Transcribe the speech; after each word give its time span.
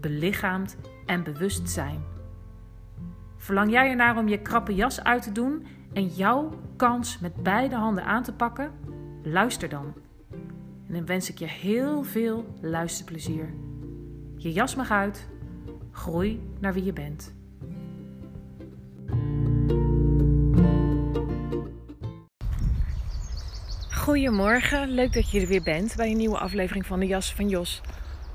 belichaamd 0.00 0.76
en 1.06 1.22
bewust 1.22 1.68
zijn. 1.68 2.00
Verlang 3.36 3.70
jij 3.70 3.90
ernaar 3.90 4.16
om 4.16 4.28
je 4.28 4.42
krappe 4.42 4.74
jas 4.74 5.02
uit 5.02 5.22
te 5.22 5.32
doen 5.32 5.66
en 5.92 6.06
jouw 6.06 6.50
kans 6.76 7.18
met 7.18 7.42
beide 7.42 7.74
handen 7.74 8.04
aan 8.04 8.22
te 8.22 8.32
pakken? 8.32 8.72
Luister 9.22 9.68
dan. 9.68 9.94
En 10.88 10.94
dan 10.94 11.06
wens 11.06 11.30
ik 11.30 11.38
je 11.38 11.46
heel 11.46 12.02
veel 12.02 12.54
luisterplezier. 12.60 13.54
Je 14.36 14.52
jas 14.52 14.74
mag 14.74 14.90
uit. 14.90 15.28
Groei 15.90 16.40
naar 16.60 16.72
wie 16.72 16.84
je 16.84 16.92
bent. 16.92 17.34
Goedemorgen, 23.90 24.88
leuk 24.88 25.12
dat 25.12 25.30
je 25.30 25.40
er 25.40 25.46
weer 25.46 25.62
bent 25.62 25.96
bij 25.96 26.10
een 26.10 26.16
nieuwe 26.16 26.38
aflevering 26.38 26.86
van 26.86 27.00
de 27.00 27.06
Jas 27.06 27.34
van 27.34 27.48
Jos 27.48 27.80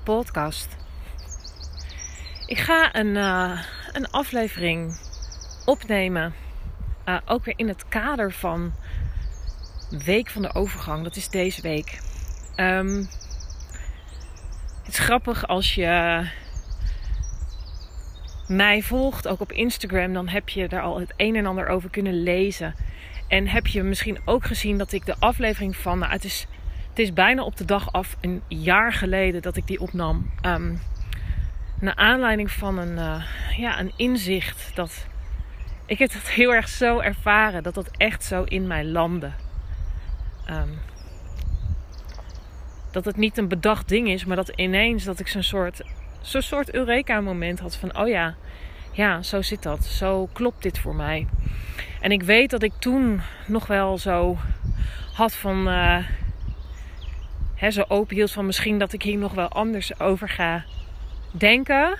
podcast. 0.03 0.80
Ik 2.51 2.59
ga 2.59 2.95
een, 2.95 3.15
uh, 3.15 3.59
een 3.91 4.09
aflevering 4.09 4.99
opnemen. 5.65 6.33
Uh, 7.05 7.17
ook 7.25 7.45
weer 7.45 7.53
in 7.57 7.67
het 7.67 7.87
kader 7.87 8.31
van 8.31 8.73
Week 10.05 10.29
van 10.29 10.41
de 10.41 10.53
Overgang. 10.53 11.03
Dat 11.03 11.15
is 11.15 11.29
deze 11.29 11.61
week. 11.61 11.99
Um, 12.55 12.97
het 14.83 14.87
is 14.87 14.99
grappig 14.99 15.47
als 15.47 15.75
je 15.75 16.27
mij 18.47 18.81
volgt, 18.81 19.27
ook 19.27 19.39
op 19.39 19.51
Instagram, 19.51 20.13
dan 20.13 20.27
heb 20.27 20.49
je 20.49 20.67
daar 20.67 20.81
al 20.81 20.99
het 20.99 21.13
een 21.17 21.35
en 21.35 21.45
ander 21.45 21.67
over 21.67 21.89
kunnen 21.89 22.23
lezen. 22.23 22.75
En 23.27 23.47
heb 23.47 23.67
je 23.67 23.83
misschien 23.83 24.19
ook 24.25 24.45
gezien 24.45 24.77
dat 24.77 24.91
ik 24.91 25.05
de 25.05 25.15
aflevering 25.19 25.75
van. 25.75 25.99
Nou, 25.99 26.11
het, 26.11 26.23
is, 26.23 26.47
het 26.89 26.99
is 26.99 27.13
bijna 27.13 27.43
op 27.43 27.57
de 27.57 27.65
dag 27.65 27.91
af 27.91 28.17
een 28.21 28.41
jaar 28.47 28.93
geleden 28.93 29.41
dat 29.41 29.57
ik 29.57 29.67
die 29.67 29.79
opnam. 29.79 30.31
Um, 30.45 30.79
naar 31.81 31.95
aanleiding 31.95 32.51
van 32.51 32.77
een, 32.77 32.97
uh, 32.97 33.23
ja, 33.57 33.79
een 33.79 33.93
inzicht 33.95 34.71
dat 34.75 35.07
ik 35.85 35.99
heb 35.99 36.13
het 36.13 36.29
heel 36.39 36.53
erg 36.53 36.69
zo 36.69 36.99
ervaren 36.99 37.63
dat 37.63 37.73
dat 37.73 37.91
echt 37.97 38.23
zo 38.23 38.43
in 38.43 38.67
mij 38.67 38.85
landde. 38.85 39.31
Um, 40.49 40.79
dat 42.91 43.05
het 43.05 43.17
niet 43.17 43.37
een 43.37 43.47
bedacht 43.47 43.87
ding 43.89 44.09
is, 44.09 44.25
maar 44.25 44.35
dat 44.35 44.49
ineens 44.49 45.03
dat 45.03 45.19
ik 45.19 45.27
zo'n 45.27 45.43
soort, 45.43 45.81
zo'n 46.21 46.41
soort 46.41 46.73
Eureka-moment 46.73 47.59
had 47.59 47.75
van: 47.75 47.97
oh 47.97 48.07
ja, 48.07 48.35
ja, 48.91 49.21
zo 49.21 49.41
zit 49.41 49.63
dat. 49.63 49.83
Zo 49.83 50.29
klopt 50.33 50.63
dit 50.63 50.79
voor 50.79 50.95
mij. 50.95 51.27
En 52.01 52.11
ik 52.11 52.23
weet 52.23 52.49
dat 52.49 52.63
ik 52.63 52.73
toen 52.79 53.21
nog 53.47 53.67
wel 53.67 53.97
zo 53.97 54.37
had 55.13 55.35
van. 55.35 55.67
Uh, 55.67 55.97
hè, 57.55 57.71
zo 57.71 57.85
open 57.87 58.15
hield 58.15 58.31
van 58.31 58.45
misschien 58.45 58.77
dat 58.77 58.93
ik 58.93 59.01
hier 59.01 59.17
nog 59.17 59.33
wel 59.33 59.49
anders 59.49 59.99
over 59.99 60.29
ga 60.29 60.63
denken. 61.31 61.97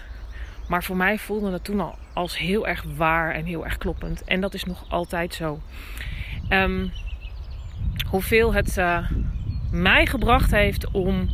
Maar 0.67 0.83
voor 0.83 0.95
mij 0.95 1.17
voelde 1.17 1.51
het 1.51 1.63
toen 1.63 1.79
al 1.79 1.97
als 2.13 2.37
heel 2.37 2.67
erg 2.67 2.85
waar 2.95 3.33
en 3.33 3.45
heel 3.45 3.65
erg 3.65 3.77
kloppend. 3.77 4.23
En 4.23 4.41
dat 4.41 4.53
is 4.53 4.63
nog 4.63 4.85
altijd 4.89 5.33
zo. 5.33 5.59
Um, 6.49 6.91
hoeveel 8.09 8.53
het 8.53 8.77
uh, 8.77 9.11
mij 9.71 10.05
gebracht 10.05 10.51
heeft 10.51 10.91
om 10.91 11.29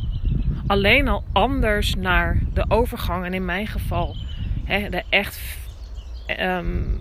alleen 0.66 1.08
al 1.08 1.24
anders 1.32 1.94
naar 1.94 2.38
de 2.52 2.64
overgang. 2.68 3.24
En 3.24 3.34
in 3.34 3.44
mijn 3.44 3.66
geval 3.66 4.16
hè, 4.64 4.88
de 4.88 5.02
echt 5.08 5.40
um, 6.40 7.00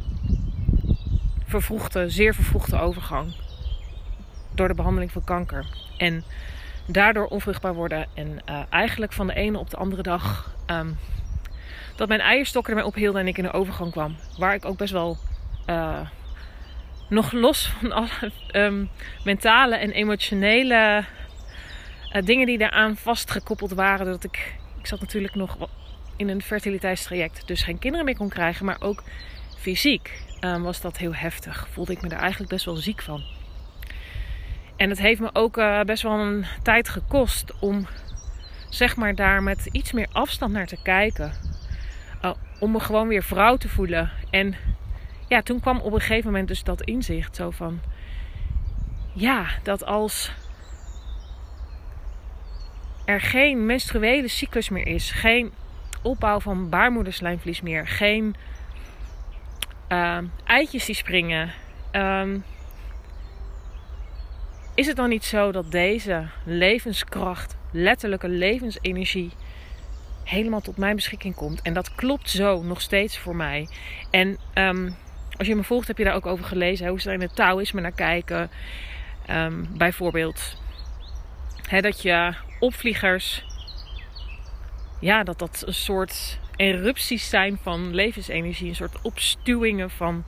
vervroegde, 1.45 2.09
zeer 2.09 2.33
vervroegde 2.33 2.79
overgang. 2.79 3.35
Door 4.53 4.67
de 4.67 4.73
behandeling 4.73 5.11
van 5.11 5.23
kanker. 5.23 5.65
En 5.97 6.23
daardoor 6.87 7.25
onvruchtbaar 7.25 7.73
worden. 7.73 8.07
En 8.13 8.39
uh, 8.49 8.61
eigenlijk 8.69 9.13
van 9.13 9.27
de 9.27 9.33
ene 9.33 9.57
op 9.57 9.69
de 9.69 9.77
andere 9.77 10.01
dag 10.01 10.55
um, 10.67 10.97
dat 11.95 12.07
mijn 12.07 12.19
eierstokken 12.19 12.73
ermee 12.73 12.87
ophielden 12.87 13.21
en 13.21 13.27
ik 13.27 13.37
in 13.37 13.43
de 13.43 13.51
overgang 13.51 13.91
kwam. 13.91 14.15
Waar 14.37 14.53
ik 14.53 14.65
ook 14.65 14.77
best 14.77 14.93
wel 14.93 15.17
uh, 15.69 15.99
nog 17.09 17.31
los 17.31 17.67
van 17.79 17.91
alle 17.91 18.31
um, 18.51 18.89
mentale 19.23 19.75
en 19.75 19.91
emotionele 19.91 21.05
uh, 22.13 22.21
dingen 22.25 22.45
die 22.45 22.57
daaraan 22.57 22.97
vastgekoppeld 22.97 23.71
waren. 23.71 24.05
Dat 24.05 24.23
ik, 24.23 24.55
ik 24.79 24.87
zat 24.87 24.99
natuurlijk 24.99 25.35
nog 25.35 25.57
in 26.15 26.29
een 26.29 26.41
fertiliteitstraject, 26.41 27.47
dus 27.47 27.63
geen 27.63 27.79
kinderen 27.79 28.05
meer 28.05 28.17
kon 28.17 28.29
krijgen, 28.29 28.65
maar 28.65 28.77
ook 28.79 29.03
fysiek 29.57 30.21
um, 30.41 30.63
was 30.63 30.81
dat 30.81 30.97
heel 30.97 31.15
heftig. 31.15 31.67
Voelde 31.71 31.91
ik 31.91 32.01
me 32.01 32.09
daar 32.09 32.19
eigenlijk 32.19 32.51
best 32.51 32.65
wel 32.65 32.75
ziek 32.75 33.01
van. 33.01 33.36
En 34.77 34.89
het 34.89 34.99
heeft 34.99 35.19
me 35.19 35.29
ook 35.33 35.57
uh, 35.57 35.81
best 35.81 36.03
wel 36.03 36.19
een 36.19 36.45
tijd 36.63 36.89
gekost 36.89 37.59
om 37.59 37.87
zeg 38.69 38.95
maar 38.95 39.15
daar 39.15 39.43
met 39.43 39.69
iets 39.71 39.91
meer 39.91 40.07
afstand 40.11 40.53
naar 40.53 40.67
te 40.67 40.81
kijken. 40.83 41.31
Uh, 42.21 42.31
om 42.59 42.71
me 42.71 42.79
gewoon 42.79 43.07
weer 43.07 43.23
vrouw 43.23 43.55
te 43.55 43.69
voelen. 43.69 44.11
En 44.29 44.55
ja, 45.27 45.41
toen 45.41 45.59
kwam 45.59 45.79
op 45.79 45.93
een 45.93 45.99
gegeven 45.99 46.31
moment 46.31 46.47
dus 46.47 46.63
dat 46.63 46.81
inzicht 46.81 47.35
zo 47.35 47.51
van... 47.51 47.79
Ja, 49.13 49.45
dat 49.63 49.85
als 49.85 50.31
er 53.05 53.21
geen 53.21 53.65
menstruele 53.65 54.27
cyclus 54.27 54.69
meer 54.69 54.87
is, 54.87 55.11
geen 55.11 55.51
opbouw 56.01 56.39
van 56.39 56.69
baarmoederslijmvlies 56.69 57.61
meer, 57.61 57.87
geen 57.87 58.35
uh, 59.89 60.17
eitjes 60.43 60.85
die 60.85 60.95
springen, 60.95 61.51
um, 61.91 62.43
is 64.77 64.87
het 64.87 64.95
dan 64.95 65.09
niet 65.09 65.25
zo 65.25 65.51
dat 65.51 65.71
deze 65.71 66.27
levenskracht, 66.45 67.55
letterlijke 67.71 68.29
levensenergie, 68.29 69.31
helemaal 70.23 70.61
tot 70.61 70.77
mijn 70.77 70.95
beschikking 70.95 71.35
komt? 71.35 71.61
En 71.61 71.73
dat 71.73 71.95
klopt 71.95 72.29
zo 72.29 72.63
nog 72.63 72.81
steeds 72.81 73.17
voor 73.17 73.35
mij. 73.35 73.67
En 74.11 74.37
um, 74.53 74.95
als 75.37 75.47
je 75.47 75.55
me 75.55 75.63
volgt, 75.63 75.87
heb 75.87 75.97
je 75.97 76.03
daar 76.03 76.15
ook 76.15 76.25
over 76.25 76.45
gelezen. 76.45 76.87
Hoe 76.87 77.01
ze 77.01 77.07
er 77.07 77.13
in 77.13 77.21
het 77.21 77.35
Taoïsme 77.35 77.81
naar 77.81 77.91
kijken. 77.91 78.49
Um, 79.29 79.67
bijvoorbeeld 79.77 80.57
hè, 81.67 81.81
dat 81.81 82.01
je 82.01 82.33
opvliegers, 82.59 83.45
ja, 84.99 85.23
dat 85.23 85.39
dat 85.39 85.63
een 85.65 85.73
soort 85.73 86.39
erupties 86.55 87.29
zijn 87.29 87.59
van 87.61 87.95
levensenergie, 87.95 88.69
een 88.69 88.75
soort 88.75 89.01
opstuwingen 89.01 89.89
van 89.89 90.25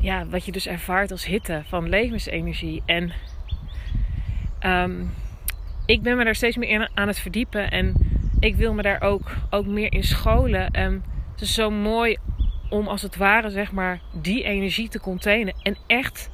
ja, 0.00 0.26
wat 0.26 0.44
je 0.44 0.52
dus 0.52 0.66
ervaart 0.66 1.10
als 1.10 1.26
hitte 1.26 1.62
van 1.66 1.88
levensenergie. 1.88 2.82
En 2.86 3.12
um, 4.66 5.10
ik 5.86 6.02
ben 6.02 6.16
me 6.16 6.24
daar 6.24 6.34
steeds 6.34 6.56
meer 6.56 6.68
in 6.68 6.88
aan 6.94 7.08
het 7.08 7.18
verdiepen. 7.18 7.70
En 7.70 7.94
ik 8.40 8.56
wil 8.56 8.74
me 8.74 8.82
daar 8.82 9.02
ook, 9.02 9.30
ook 9.50 9.66
meer 9.66 9.92
in 9.92 10.04
scholen. 10.04 10.70
En 10.70 11.04
het 11.32 11.40
is 11.40 11.54
zo 11.54 11.70
mooi 11.70 12.16
om 12.68 12.88
als 12.88 13.02
het 13.02 13.16
ware, 13.16 13.50
zeg 13.50 13.72
maar, 13.72 14.00
die 14.12 14.42
energie 14.42 14.88
te 14.88 15.00
containen. 15.00 15.54
En 15.62 15.76
echt 15.86 16.30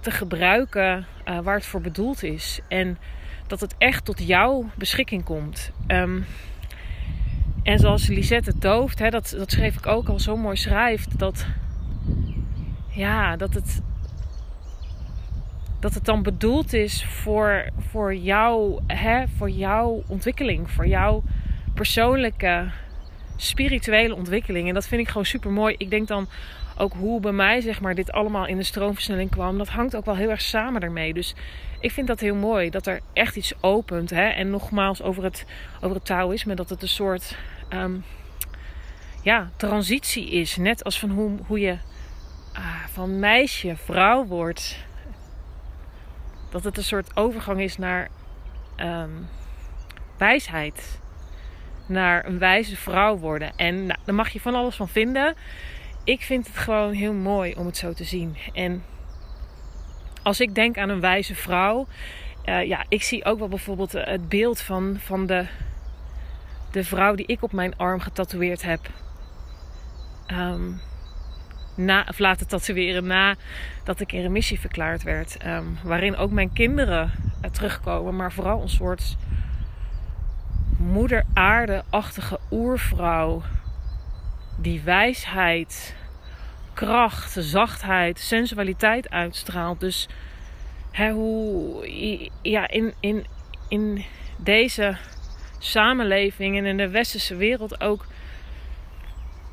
te 0.00 0.10
gebruiken 0.10 1.06
uh, 1.28 1.38
waar 1.38 1.54
het 1.54 1.66
voor 1.66 1.80
bedoeld 1.80 2.22
is. 2.22 2.60
En 2.68 2.98
dat 3.46 3.60
het 3.60 3.74
echt 3.78 4.04
tot 4.04 4.26
jouw 4.26 4.70
beschikking 4.74 5.24
komt. 5.24 5.72
Um, 5.86 6.24
en 7.62 7.78
zoals 7.78 8.06
Lisette 8.06 8.58
Dooft, 8.58 8.98
hè, 8.98 9.10
dat, 9.10 9.34
dat 9.36 9.50
schreef 9.50 9.76
ik 9.76 9.86
ook 9.86 10.08
al 10.08 10.20
zo 10.20 10.36
mooi 10.36 10.56
schrijft. 10.56 11.18
Dat 11.18 11.46
ja, 12.98 13.36
dat 13.36 13.54
het, 13.54 13.82
dat 15.80 15.94
het 15.94 16.04
dan 16.04 16.22
bedoeld 16.22 16.72
is 16.72 17.04
voor, 17.04 17.68
voor, 17.90 18.14
jou, 18.14 18.80
hè, 18.86 19.24
voor 19.36 19.50
jouw 19.50 20.02
ontwikkeling, 20.06 20.70
voor 20.70 20.86
jouw 20.86 21.22
persoonlijke 21.74 22.70
spirituele 23.36 24.14
ontwikkeling. 24.14 24.68
En 24.68 24.74
dat 24.74 24.88
vind 24.88 25.00
ik 25.00 25.08
gewoon 25.08 25.26
super 25.26 25.50
mooi. 25.50 25.74
Ik 25.78 25.90
denk 25.90 26.08
dan 26.08 26.28
ook 26.76 26.92
hoe 26.92 27.20
bij 27.20 27.32
mij 27.32 27.60
zeg 27.60 27.80
maar, 27.80 27.94
dit 27.94 28.12
allemaal 28.12 28.46
in 28.46 28.56
de 28.56 28.62
stroomversnelling 28.62 29.30
kwam. 29.30 29.58
Dat 29.58 29.68
hangt 29.68 29.96
ook 29.96 30.04
wel 30.04 30.16
heel 30.16 30.30
erg 30.30 30.40
samen 30.40 30.80
daarmee. 30.80 31.14
Dus 31.14 31.34
ik 31.80 31.90
vind 31.90 32.06
dat 32.06 32.20
heel 32.20 32.34
mooi. 32.34 32.70
Dat 32.70 32.86
er 32.86 33.00
echt 33.12 33.36
iets 33.36 33.52
opent. 33.60 34.10
Hè? 34.10 34.28
En 34.28 34.50
nogmaals 34.50 35.02
over 35.02 35.24
het, 35.24 35.46
over 35.80 35.96
het 35.96 36.04
Taoïsme. 36.04 36.54
Dat 36.54 36.68
het 36.68 36.82
een 36.82 36.88
soort 36.88 37.36
ehm, 37.68 37.94
ja, 39.22 39.50
transitie 39.56 40.30
is. 40.30 40.56
Net 40.56 40.84
als 40.84 40.98
van 40.98 41.10
hoe, 41.10 41.30
hoe 41.46 41.60
je 41.60 41.76
van 42.92 43.18
meisje 43.18 43.76
vrouw 43.76 44.24
wordt. 44.24 44.76
Dat 46.50 46.64
het 46.64 46.76
een 46.76 46.84
soort 46.84 47.16
overgang 47.16 47.60
is 47.60 47.76
naar 47.76 48.08
ehm, 48.76 49.10
wijsheid. 50.16 51.00
Naar 51.86 52.26
een 52.26 52.38
wijze 52.38 52.76
vrouw 52.76 53.16
worden. 53.16 53.52
En 53.56 53.86
nou, 53.86 53.98
daar 54.04 54.14
mag 54.14 54.28
je 54.28 54.40
van 54.40 54.54
alles 54.54 54.76
van 54.76 54.88
vinden. 54.88 55.34
Ik 56.04 56.22
vind 56.22 56.46
het 56.46 56.56
gewoon 56.56 56.92
heel 56.92 57.12
mooi 57.12 57.54
om 57.54 57.66
het 57.66 57.76
zo 57.76 57.92
te 57.92 58.04
zien. 58.04 58.36
En 58.52 58.84
als 60.22 60.40
ik 60.40 60.54
denk 60.54 60.78
aan 60.78 60.88
een 60.88 61.00
wijze 61.00 61.34
vrouw. 61.34 61.86
Uh, 62.44 62.64
ja, 62.64 62.84
ik 62.88 63.02
zie 63.02 63.24
ook 63.24 63.38
wel 63.38 63.48
bijvoorbeeld 63.48 63.92
het 63.92 64.28
beeld 64.28 64.60
van, 64.60 64.96
van 65.00 65.26
de, 65.26 65.46
de 66.70 66.84
vrouw 66.84 67.14
die 67.14 67.26
ik 67.26 67.42
op 67.42 67.52
mijn 67.52 67.76
arm 67.76 68.00
getatoeëerd 68.00 68.62
heb. 68.62 68.80
Um, 70.32 70.80
na, 71.78 72.04
of 72.08 72.18
laten 72.18 72.48
tatoeëren 72.48 73.06
nadat 73.06 74.00
ik 74.00 74.12
in 74.12 74.22
remissie 74.22 74.60
verklaard 74.60 75.02
werd. 75.02 75.46
Um, 75.46 75.78
waarin 75.82 76.16
ook 76.16 76.30
mijn 76.30 76.52
kinderen 76.52 77.12
uh, 77.44 77.50
terugkomen. 77.50 78.16
Maar 78.16 78.32
vooral 78.32 78.62
een 78.62 78.68
soort 78.68 79.16
moeder 80.78 81.24
aarde-achtige 81.34 82.38
oervrouw. 82.50 83.42
Die 84.56 84.80
wijsheid, 84.80 85.96
kracht, 86.74 87.36
zachtheid, 87.38 88.18
sensualiteit 88.18 89.10
uitstraalt. 89.10 89.80
Dus 89.80 90.08
hoe 90.94 92.30
ja, 92.42 92.68
in, 92.68 92.94
in, 93.00 93.26
in 93.68 94.04
deze 94.36 94.96
samenleving 95.58 96.56
en 96.56 96.64
in 96.64 96.76
de 96.76 96.88
westerse 96.88 97.36
wereld 97.36 97.80
ook 97.80 98.06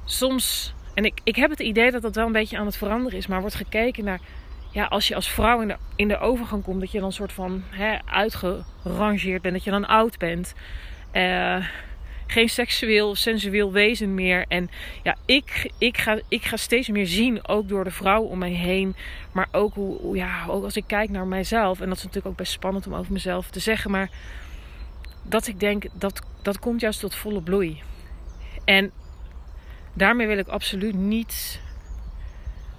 soms. 0.06 0.75
En 0.96 1.06
ik, 1.06 1.20
ik 1.24 1.36
heb 1.36 1.50
het 1.50 1.60
idee 1.60 1.92
dat 1.92 2.02
dat 2.02 2.16
wel 2.16 2.26
een 2.26 2.32
beetje 2.32 2.58
aan 2.58 2.66
het 2.66 2.78
veranderen 2.78 3.18
is. 3.18 3.28
Maar 3.28 3.42
wordt 3.42 3.56
gekeken 3.56 4.04
naar. 4.04 4.20
Ja, 4.72 4.86
als 4.86 5.08
je 5.08 5.16
als 5.16 5.30
vrouw 5.30 5.62
in 5.62 5.68
de, 5.68 5.78
in 5.96 6.08
de 6.08 6.20
overgang 6.20 6.64
komt, 6.64 6.80
dat 6.80 6.92
je 6.92 6.98
dan 6.98 7.08
een 7.08 7.14
soort 7.14 7.32
van 7.32 7.64
hè, 7.70 7.98
uitgerangeerd 8.06 9.42
bent. 9.42 9.54
Dat 9.54 9.64
je 9.64 9.72
dan 9.72 9.88
oud 9.88 10.18
bent. 10.18 10.54
Uh, 11.14 11.68
geen 12.28 12.50
seksueel, 12.50 13.16
sensueel 13.16 13.72
wezen 13.72 14.14
meer. 14.14 14.46
En 14.48 14.70
ja, 15.04 15.16
ik, 15.26 15.72
ik, 15.78 15.98
ga, 15.98 16.20
ik 16.28 16.46
ga 16.46 16.58
steeds 16.58 16.88
meer 16.88 17.08
zien, 17.08 17.48
ook 17.48 17.68
door 17.68 17.84
de 17.84 17.92
vrouwen 17.92 18.30
om 18.30 18.38
mij 18.38 18.52
heen. 18.52 18.96
Maar 19.32 19.48
ook, 19.52 19.74
hoe, 19.74 20.16
ja, 20.16 20.46
ook 20.48 20.64
als 20.64 20.76
ik 20.76 20.84
kijk 20.88 21.10
naar 21.10 21.28
mijzelf. 21.28 21.82
En 21.82 21.88
dat 21.88 21.98
is 21.98 22.04
natuurlijk 22.04 22.32
ook 22.32 22.38
best 22.38 22.52
spannend 22.52 22.88
om 22.88 22.96
over 22.96 23.14
mezelf 23.14 23.50
te 23.50 23.60
zeggen. 23.60 23.92
Maar 23.92 24.10
dat 25.24 25.48
ik 25.48 25.60
denk, 25.60 25.86
dat, 25.94 26.22
dat 26.42 26.60
komt 26.60 26.82
juist 26.82 27.00
tot 27.00 27.16
volle 27.16 27.42
bloei. 27.42 27.82
En 28.66 28.92
daarmee 29.96 30.28
wil 30.28 30.38
ik 30.38 30.48
absoluut 30.48 30.96
niet 30.96 31.62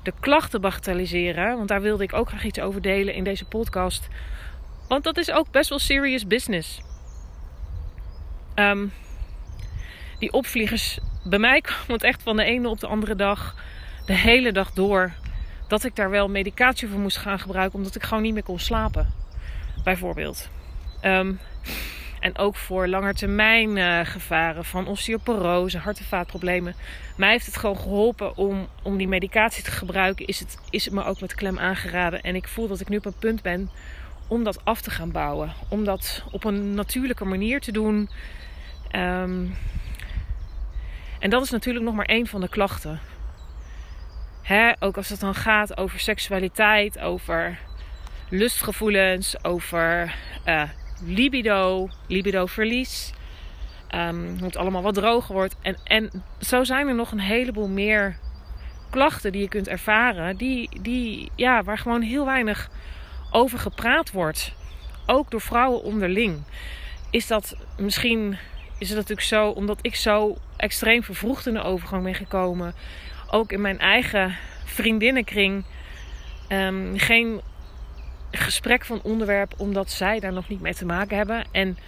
de 0.02 0.12
klachten 0.20 0.60
bagatelliseren. 0.60 1.56
Want 1.56 1.68
daar 1.68 1.80
wilde 1.80 2.04
ik 2.04 2.12
ook 2.12 2.28
graag 2.28 2.44
iets 2.44 2.60
over 2.60 2.82
delen 2.82 3.14
in 3.14 3.24
deze 3.24 3.44
podcast. 3.44 4.08
Want 4.88 5.04
dat 5.04 5.16
is 5.16 5.30
ook 5.30 5.50
best 5.50 5.68
wel 5.68 5.78
serious 5.78 6.26
business. 6.26 6.80
Um, 8.54 8.92
die 10.18 10.32
opvliegers 10.32 10.98
bij 11.24 11.38
mij 11.38 11.60
kwam 11.66 11.84
het 11.88 12.02
echt 12.02 12.22
van 12.22 12.36
de 12.36 12.44
ene 12.44 12.68
op 12.68 12.80
de 12.80 12.86
andere 12.86 13.14
dag, 13.14 13.54
de 14.06 14.14
hele 14.14 14.52
dag 14.52 14.72
door, 14.72 15.12
dat 15.68 15.84
ik 15.84 15.96
daar 15.96 16.10
wel 16.10 16.28
medicatie 16.28 16.88
voor 16.88 17.00
moest 17.00 17.16
gaan 17.16 17.38
gebruiken, 17.38 17.78
omdat 17.78 17.94
ik 17.94 18.02
gewoon 18.02 18.22
niet 18.22 18.34
meer 18.34 18.42
kon 18.42 18.58
slapen, 18.58 19.12
bijvoorbeeld. 19.84 20.48
Um, 21.02 21.38
en 22.26 22.38
ook 22.38 22.56
voor 22.56 22.88
langetermijn 22.88 23.76
uh, 23.76 24.00
gevaren 24.04 24.64
van 24.64 24.86
osteoporose, 24.86 25.78
hart- 25.78 25.98
en 25.98 26.04
vaatproblemen. 26.04 26.74
Mij 27.16 27.30
heeft 27.30 27.46
het 27.46 27.56
gewoon 27.56 27.78
geholpen 27.78 28.36
om, 28.36 28.68
om 28.82 28.96
die 28.96 29.08
medicatie 29.08 29.62
te 29.62 29.70
gebruiken. 29.70 30.26
Is 30.26 30.40
het, 30.40 30.58
is 30.70 30.84
het 30.84 30.94
me 30.94 31.04
ook 31.04 31.20
met 31.20 31.34
klem 31.34 31.58
aangeraden. 31.58 32.22
En 32.22 32.34
ik 32.34 32.48
voel 32.48 32.68
dat 32.68 32.80
ik 32.80 32.88
nu 32.88 32.96
op 32.96 33.04
een 33.04 33.18
punt 33.18 33.42
ben 33.42 33.70
om 34.28 34.44
dat 34.44 34.64
af 34.64 34.80
te 34.80 34.90
gaan 34.90 35.10
bouwen. 35.10 35.52
Om 35.68 35.84
dat 35.84 36.24
op 36.30 36.44
een 36.44 36.74
natuurlijke 36.74 37.24
manier 37.24 37.60
te 37.60 37.72
doen. 37.72 38.08
Um, 38.92 39.54
en 41.18 41.30
dat 41.30 41.42
is 41.42 41.50
natuurlijk 41.50 41.84
nog 41.84 41.94
maar 41.94 42.06
één 42.06 42.26
van 42.26 42.40
de 42.40 42.48
klachten. 42.48 43.00
Ook 44.78 44.96
als 44.96 45.08
het 45.08 45.20
dan 45.20 45.34
gaat 45.34 45.76
over 45.76 46.00
seksualiteit, 46.00 46.98
over 46.98 47.58
lustgevoelens, 48.28 49.44
over 49.44 50.14
uh, 50.46 50.62
libido, 51.04 51.88
libidoverlies. 52.06 53.12
Um, 53.94 54.36
hoe 54.36 54.46
het 54.46 54.56
allemaal 54.56 54.82
wat 54.82 54.94
droger 54.94 55.34
wordt. 55.34 55.56
En, 55.62 55.76
en 55.84 56.24
zo 56.40 56.64
zijn 56.64 56.88
er 56.88 56.94
nog 56.94 57.12
een 57.12 57.20
heleboel 57.20 57.68
meer 57.68 58.18
klachten 58.90 59.32
die 59.32 59.40
je 59.40 59.48
kunt 59.48 59.68
ervaren. 59.68 60.36
Die, 60.36 60.68
die, 60.82 61.30
ja, 61.34 61.62
waar 61.62 61.78
gewoon 61.78 62.02
heel 62.02 62.24
weinig 62.24 62.70
over 63.30 63.58
gepraat 63.58 64.10
wordt. 64.10 64.52
Ook 65.06 65.30
door 65.30 65.40
vrouwen 65.40 65.82
onderling. 65.82 66.42
Is 67.10 67.26
dat 67.26 67.56
misschien 67.78 68.38
is 68.78 68.88
het 68.88 68.96
natuurlijk 68.96 69.26
zo, 69.26 69.48
omdat 69.48 69.78
ik 69.82 69.94
zo 69.94 70.36
extreem 70.56 71.02
vervroegd 71.02 71.46
in 71.46 71.54
de 71.54 71.62
overgang 71.62 72.02
ben 72.02 72.14
gekomen. 72.14 72.74
Ook 73.30 73.52
in 73.52 73.60
mijn 73.60 73.78
eigen 73.78 74.36
vriendinnenkring. 74.64 75.64
Um, 76.48 76.98
geen 76.98 77.40
gesprek 78.30 78.84
van 78.84 79.00
onderwerp, 79.02 79.54
omdat 79.56 79.90
zij 79.90 80.20
daar 80.20 80.32
nog 80.32 80.48
niet 80.48 80.60
mee 80.60 80.74
te 80.74 80.86
maken 80.86 81.16
hebben. 81.16 81.44
En 81.50 81.78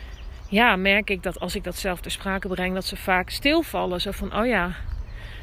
ja, 0.49 0.77
merk 0.77 1.11
ik 1.11 1.23
dat 1.23 1.41
als 1.41 1.55
ik 1.55 1.65
dat 1.65 1.77
zelf 1.77 2.01
ter 2.01 2.11
sprake 2.11 2.49
breng, 2.49 2.75
dat 2.75 2.85
ze 2.85 2.97
vaak 2.97 3.31
stilvallen. 3.31 4.01
Zo 4.01 4.11
van, 4.11 4.37
oh 4.37 4.47
ja, 4.47 4.71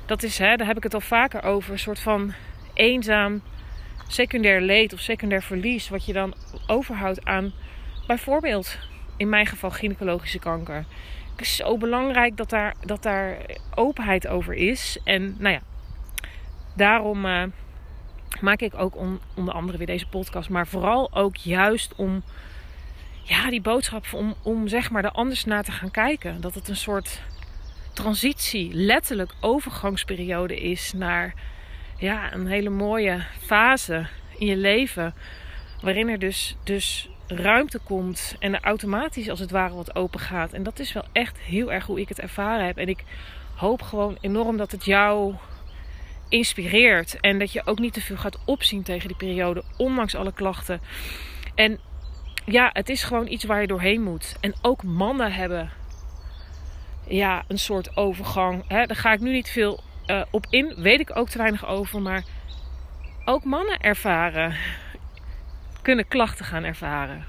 dat 0.06 0.24
is, 0.24 0.38
hè, 0.38 0.56
daar 0.56 0.68
heb 0.68 0.78
ik 0.78 0.84
het 0.84 0.94
al 0.94 1.02
vaker 1.02 1.44
over. 1.44 1.72
Een 1.72 1.80
soort 1.80 2.00
van 2.00 2.34
eenzaam 2.74 3.42
secundair 4.08 4.62
leed 4.62 4.94
of 4.94 5.00
secundair 5.00 5.44
verlies. 5.44 5.90
Wat 5.90 6.06
je 6.06 6.14
dan 6.14 6.34
overhoudt 6.68 7.26
aan 7.26 7.54
bijvoorbeeld, 8.08 8.78
in 9.18 9.30
mijn 9.30 9.46
geval, 9.46 9.72
gynaecologische 9.72 10.40
kanker 10.40 10.86
het 11.36 11.46
is 11.46 11.56
zo 11.56 11.78
belangrijk 11.78 12.38
dat 12.38 12.50
daar, 12.50 12.76
dat 12.82 13.04
daar 13.04 13.38
openheid 13.76 14.28
over 14.28 14.54
is. 14.54 15.00
En 15.04 15.36
nou 15.40 15.54
ja, 15.54 15.62
daarom 16.74 17.26
uh, 17.26 17.44
maak 18.42 18.60
ik 18.60 18.74
ook 18.78 18.96
on, 18.96 19.20
onder 19.36 19.54
andere 19.54 19.78
weer 19.78 19.88
deze 19.88 20.08
podcast. 20.08 20.50
Maar 20.50 20.68
vooral 20.68 21.14
ook 21.14 21.36
juist 21.36 21.96
om 21.96 22.24
ja, 23.24 23.50
die 23.50 23.62
boodschap 23.62 24.06
om, 24.14 24.36
om 24.42 24.68
zeg 24.68 24.92
maar 24.92 25.04
er 25.04 25.12
anders 25.12 25.46
naar 25.46 25.64
te 25.64 25.72
gaan 25.72 25.92
kijken. 25.92 26.42
Dat 26.42 26.54
het 26.54 26.68
een 26.68 26.76
soort 26.76 27.22
transitie, 27.94 28.74
letterlijk 28.74 29.34
overgangsperiode 29.40 30.60
is 30.60 30.94
naar 30.94 31.34
ja, 31.98 32.34
een 32.34 32.48
hele 32.48 32.70
mooie 32.70 33.26
fase 33.40 34.08
in 34.38 34.48
je 34.48 34.58
leven. 34.58 35.14
Waarin 35.82 36.10
er 36.10 36.20
dus, 36.20 36.56
dus 36.64 37.10
ruimte 37.28 37.80
komt 37.80 38.36
en 38.40 38.54
er 38.54 38.64
automatisch 38.64 39.30
als 39.30 39.40
het 39.40 39.52
ware 39.52 39.76
wat 39.76 39.96
open 39.96 40.20
gaat. 40.20 40.54
En 40.54 40.64
dat 40.64 40.80
is 40.80 40.94
wel 40.94 41.06
echt 41.12 41.38
heel 41.38 41.72
erg 41.72 41.86
hoe 41.86 42.00
ik 42.00 42.10
het 42.10 42.20
ervaren 42.20 42.66
heb. 42.66 42.78
En 42.78 42.88
ik 42.88 43.04
hoop 43.56 43.82
gewoon 43.82 44.18
enorm 44.22 44.58
dat 44.58 44.72
het 44.72 44.86
jou 44.86 45.36
inspireert. 46.30 47.20
En 47.20 47.40
dat 47.40 47.52
je 47.52 47.62
ook 47.66 47.80
niet 47.80 47.94
te 47.94 48.02
veel 48.02 48.18
gaat 48.18 48.40
opzien 48.46 48.84
tegen 48.84 49.08
die 49.08 49.18
periode, 49.18 49.64
ondanks 49.78 50.16
alle 50.16 50.34
klachten. 50.34 50.82
En 51.56 51.80
ja, 52.46 52.70
het 52.74 52.90
is 52.90 53.04
gewoon 53.04 53.28
iets 53.28 53.44
waar 53.44 53.62
je 53.62 53.68
doorheen 53.68 54.04
moet. 54.04 54.36
En 54.40 54.56
ook 54.62 54.84
mannen 54.84 55.34
hebben 55.34 55.72
ja, 57.08 57.44
een 57.48 57.60
soort 57.60 57.98
overgang. 57.98 58.64
Hè, 58.68 58.86
daar 58.86 58.98
ga 58.98 59.14
ik 59.14 59.20
nu 59.20 59.32
niet 59.32 59.50
veel 59.50 59.84
uh, 60.08 60.22
op 60.32 60.46
in. 60.50 60.74
Weet 60.78 61.00
ik 61.00 61.16
ook 61.18 61.30
te 61.30 61.38
weinig 61.38 61.68
over. 61.68 62.02
Maar 62.02 62.24
ook 63.26 63.44
mannen 63.44 63.80
ervaren 63.80 64.56
kunnen 65.82 66.08
klachten 66.08 66.46
gaan 66.46 66.64
ervaren. 66.64 67.26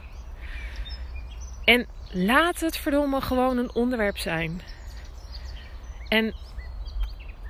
En 1.64 1.86
laat 2.10 2.60
het 2.60 2.76
verdomme 2.76 3.20
gewoon 3.20 3.58
een 3.58 3.74
onderwerp 3.74 4.18
zijn. 4.18 4.60
En 6.08 6.34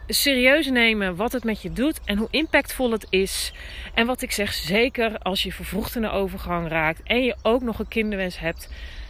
serieus 0.07 0.67
nemen 0.67 1.17
wat 1.17 1.33
het 1.33 1.45
met 1.45 1.63
je 1.63 1.73
doet 1.73 2.01
en 2.05 2.19
hoe 2.19 2.29
impactvol 2.31 2.91
het 2.91 3.07
is. 3.11 3.53
En 3.95 4.07
wat 4.07 4.23
ik 4.23 4.33
zeg, 4.33 4.53
zeker 4.53 5.19
als 5.19 5.43
je 5.43 5.53
vervroegd 5.53 5.95
in 5.95 6.03
de 6.03 6.11
overgang 6.11 6.69
raakt 6.69 7.01
en 7.03 7.25
je 7.25 7.37
ook 7.43 7.63
nog 7.63 7.79
een 7.79 7.89
kinderwens 7.89 8.39
hebt, 8.39 8.69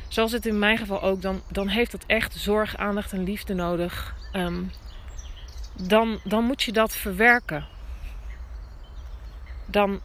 zoals 0.09 0.33
het 0.33 0.47
in 0.47 0.59
mijn 0.59 0.79
geval 0.79 1.03
ook, 1.03 1.23
dan, 1.23 1.43
dan 1.50 1.69
heeft 1.69 1.91
dat 1.91 2.05
echt 2.07 2.35
zorg, 2.35 2.76
aandacht 2.76 3.12
en 3.12 3.25
liefde 3.25 3.55
nodig. 3.55 4.15
Ehm, 4.33 4.62
dan, 5.83 6.21
dan 6.25 6.45
moet 6.45 6.62
je 6.62 6.73
dat 6.73 6.97
verwerken. 6.97 7.67
Dan, 9.67 10.00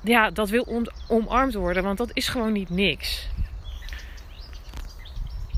ja, 0.00 0.30
dat 0.30 0.48
wil 0.48 0.84
omarmd 1.08 1.54
worden, 1.54 1.82
want 1.82 1.98
dat 1.98 2.10
is 2.12 2.28
gewoon 2.28 2.52
niet 2.52 2.70
niks. 2.70 3.28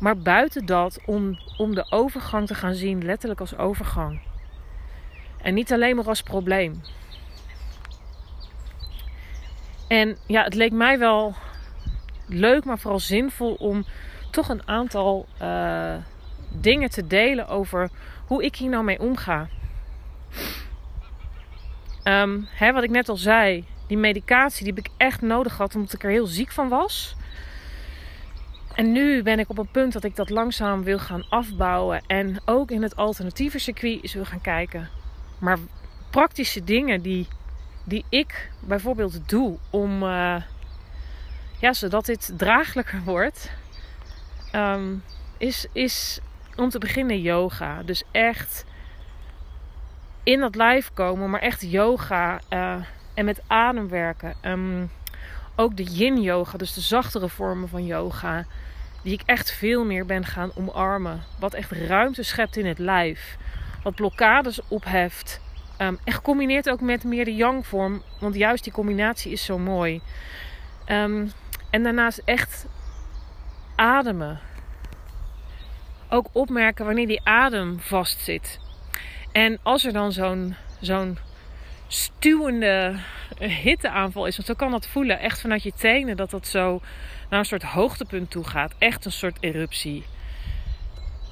Maar 0.01 0.19
buiten 0.19 0.67
dat, 0.67 0.99
om, 1.07 1.39
om 1.57 1.75
de 1.75 1.87
overgang 1.91 2.47
te 2.47 2.55
gaan 2.55 2.75
zien, 2.75 3.05
letterlijk 3.05 3.41
als 3.41 3.57
overgang. 3.57 4.21
En 5.43 5.55
niet 5.55 5.73
alleen 5.73 5.97
maar 5.97 6.07
als 6.07 6.23
probleem. 6.23 6.83
En 9.89 10.17
ja, 10.27 10.43
het 10.45 10.55
leek 10.55 10.73
mij 10.73 10.99
wel 10.99 11.35
leuk, 12.27 12.65
maar 12.65 12.79
vooral 12.79 13.01
zinvol 13.01 13.55
om 13.55 13.85
toch 14.31 14.49
een 14.49 14.69
aantal 14.69 15.27
uh, 15.43 15.95
dingen 16.49 16.91
te 16.91 17.07
delen 17.07 17.49
over 17.49 17.91
hoe 18.27 18.45
ik 18.45 18.57
hier 18.57 18.71
nou 18.71 18.85
mee 18.85 19.01
omga. 19.01 19.49
Um, 22.05 22.49
hè, 22.51 22.73
wat 22.73 22.83
ik 22.83 22.91
net 22.91 23.09
al 23.09 23.17
zei, 23.17 23.67
die 23.87 23.99
medicatie 23.99 24.65
die 24.65 24.75
heb 24.75 24.87
ik 24.87 24.93
echt 24.97 25.21
nodig 25.21 25.55
gehad 25.55 25.75
omdat 25.75 25.93
ik 25.93 26.05
er 26.05 26.11
heel 26.11 26.27
ziek 26.27 26.51
van 26.51 26.69
was. 26.69 27.17
En 28.75 28.93
nu 28.93 29.23
ben 29.23 29.39
ik 29.39 29.49
op 29.49 29.59
een 29.59 29.71
punt 29.71 29.93
dat 29.93 30.05
ik 30.05 30.17
dat 30.17 30.31
langzaam 30.31 30.83
wil 30.83 30.99
gaan 30.99 31.25
afbouwen. 31.29 32.03
En 32.07 32.41
ook 32.45 32.71
in 32.71 32.83
het 32.83 32.97
alternatieve 32.97 33.59
circuit 33.59 34.03
is 34.03 34.15
wil 34.15 34.25
gaan 34.25 34.41
kijken. 34.41 34.89
Maar 35.39 35.59
praktische 36.11 36.65
dingen 36.65 37.03
die, 37.03 37.29
die 37.85 38.05
ik 38.09 38.51
bijvoorbeeld 38.61 39.29
doe 39.29 39.59
om, 39.71 40.03
uh, 40.03 40.37
ja, 41.59 41.73
zodat 41.73 42.07
dit 42.07 42.33
draaglijker 42.37 43.03
wordt, 43.05 43.51
um, 44.53 45.03
is, 45.37 45.67
is 45.73 46.21
om 46.57 46.69
te 46.69 46.79
beginnen 46.79 47.21
yoga. 47.21 47.83
Dus 47.83 48.03
echt 48.11 48.65
in 50.23 50.41
dat 50.41 50.55
lijf 50.55 50.91
komen, 50.95 51.31
maar 51.31 51.41
echt 51.41 51.63
yoga 51.63 52.41
uh, 52.51 52.75
en 53.15 53.25
met 53.25 53.41
adem 53.47 53.89
werken. 53.89 54.35
Um, 54.43 54.91
ook 55.57 55.77
de 55.77 55.83
yin 55.83 56.23
yoga, 56.23 56.59
dus 56.59 56.73
de 56.73 56.81
zachtere 56.81 57.29
vormen 57.29 57.69
van 57.69 57.87
yoga, 57.87 58.45
die 59.03 59.13
ik 59.13 59.23
echt 59.27 59.51
veel 59.51 59.85
meer 59.85 60.07
ben 60.07 60.25
gaan 60.25 60.51
omarmen. 60.55 61.23
Wat 61.39 61.55
echt 61.55 61.71
ruimte 61.71 62.23
schept 62.23 62.57
in 62.57 62.67
het 62.67 62.79
lijf. 62.79 63.37
Wat 63.83 63.95
blokkades 63.95 64.61
opheft. 64.69 65.41
Um, 65.79 65.99
en 66.05 66.13
gecombineerd 66.13 66.71
ook 66.71 66.81
met 66.81 67.05
meer 67.05 67.25
de 67.25 67.35
yang 67.35 67.67
vorm, 67.67 68.03
want 68.21 68.35
juist 68.35 68.65
die 68.65 68.73
combinatie 68.73 69.33
is 69.33 69.45
zo 69.45 69.59
mooi. 69.59 70.01
Um, 70.89 71.33
en 71.71 71.83
daarnaast 71.83 72.23
echt 72.25 72.67
ademen 73.77 74.41
ook 76.09 76.29
opmerken 76.33 76.85
wanneer 76.85 77.07
die 77.07 77.21
adem 77.25 77.81
vastzit. 77.81 78.61
En 79.33 79.59
als 79.63 79.85
er 79.85 79.93
dan 79.93 80.13
zo'n 80.13 80.55
zo'n 80.81 81.19
stuwende 81.87 82.95
hitteaanval 83.39 84.27
is, 84.27 84.37
want 84.37 84.49
zo 84.49 84.55
kan 84.55 84.71
dat 84.71 84.87
voelen, 84.87 85.19
echt 85.19 85.41
vanuit 85.41 85.63
je 85.63 85.73
tenen, 85.73 86.17
dat 86.17 86.31
dat 86.31 86.47
zo 86.47 86.81
naar 87.31 87.39
een 87.39 87.45
soort 87.45 87.63
hoogtepunt 87.63 88.31
toe 88.31 88.45
gaat, 88.45 88.75
echt 88.79 89.05
een 89.05 89.13
soort 89.13 89.37
eruptie. 89.41 90.05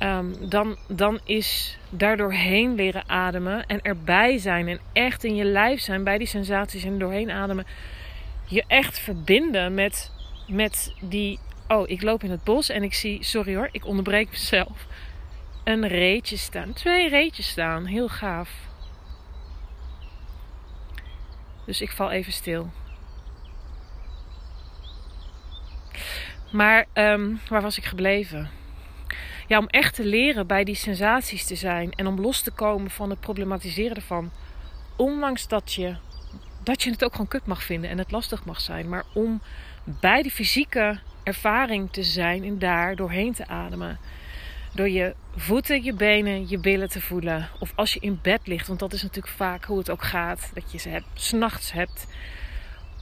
Um, 0.00 0.48
dan, 0.48 0.76
dan 0.88 1.20
is 1.24 1.78
daardoorheen 1.90 2.74
leren 2.74 3.08
ademen 3.08 3.66
en 3.66 3.82
erbij 3.82 4.38
zijn 4.38 4.68
en 4.68 4.80
echt 4.92 5.24
in 5.24 5.34
je 5.34 5.44
lijf 5.44 5.80
zijn 5.80 6.04
bij 6.04 6.18
die 6.18 6.26
sensaties 6.26 6.84
en 6.84 6.98
doorheen 6.98 7.30
ademen. 7.30 7.66
Je 8.44 8.64
echt 8.66 8.98
verbinden 8.98 9.74
met, 9.74 10.12
met 10.46 10.94
die 11.00 11.38
Oh, 11.68 11.88
ik 11.88 12.02
loop 12.02 12.22
in 12.22 12.30
het 12.30 12.44
bos 12.44 12.68
en 12.68 12.82
ik 12.82 12.94
zie, 12.94 13.24
sorry 13.24 13.56
hoor, 13.56 13.68
ik 13.72 13.86
onderbreek 13.86 14.30
mezelf. 14.30 14.86
Een 15.64 15.88
reetje 15.88 16.36
staan. 16.36 16.72
Twee 16.72 17.08
reetjes 17.08 17.48
staan. 17.48 17.86
Heel 17.86 18.08
gaaf. 18.08 18.50
Dus 21.64 21.80
ik 21.80 21.90
val 21.90 22.10
even 22.10 22.32
stil. 22.32 22.70
Maar 26.52 26.86
um, 26.94 27.40
waar 27.48 27.62
was 27.62 27.78
ik 27.78 27.84
gebleven? 27.84 28.50
Ja, 29.46 29.58
om 29.58 29.66
echt 29.66 29.94
te 29.94 30.04
leren 30.04 30.46
bij 30.46 30.64
die 30.64 30.74
sensaties 30.74 31.46
te 31.46 31.54
zijn 31.54 31.92
en 31.92 32.06
om 32.06 32.20
los 32.20 32.40
te 32.40 32.50
komen 32.50 32.90
van 32.90 33.10
het 33.10 33.20
problematiseren 33.20 33.96
ervan. 33.96 34.30
Ondanks 34.96 35.48
dat 35.48 35.72
je, 35.72 35.96
dat 36.62 36.82
je 36.82 36.90
het 36.90 37.04
ook 37.04 37.12
gewoon 37.12 37.28
kut 37.28 37.46
mag 37.46 37.62
vinden 37.62 37.90
en 37.90 37.98
het 37.98 38.10
lastig 38.10 38.44
mag 38.44 38.60
zijn. 38.60 38.88
Maar 38.88 39.04
om 39.14 39.42
bij 39.84 40.22
die 40.22 40.30
fysieke 40.30 40.98
ervaring 41.22 41.92
te 41.92 42.02
zijn 42.02 42.44
en 42.44 42.58
daar 42.58 42.96
doorheen 42.96 43.32
te 43.32 43.46
ademen. 43.46 43.98
Door 44.74 44.88
je 44.88 45.14
voeten, 45.36 45.82
je 45.82 45.92
benen, 45.92 46.48
je 46.48 46.58
billen 46.58 46.88
te 46.88 47.00
voelen. 47.00 47.48
Of 47.58 47.72
als 47.74 47.94
je 47.94 48.00
in 48.00 48.18
bed 48.22 48.46
ligt, 48.46 48.66
want 48.66 48.78
dat 48.78 48.92
is 48.92 49.02
natuurlijk 49.02 49.34
vaak 49.34 49.64
hoe 49.64 49.78
het 49.78 49.90
ook 49.90 50.02
gaat. 50.02 50.50
Dat 50.54 50.72
je 50.72 50.78
ze 50.78 50.88
hebt, 50.88 51.06
s'nachts 51.14 51.72
hebt. 51.72 52.06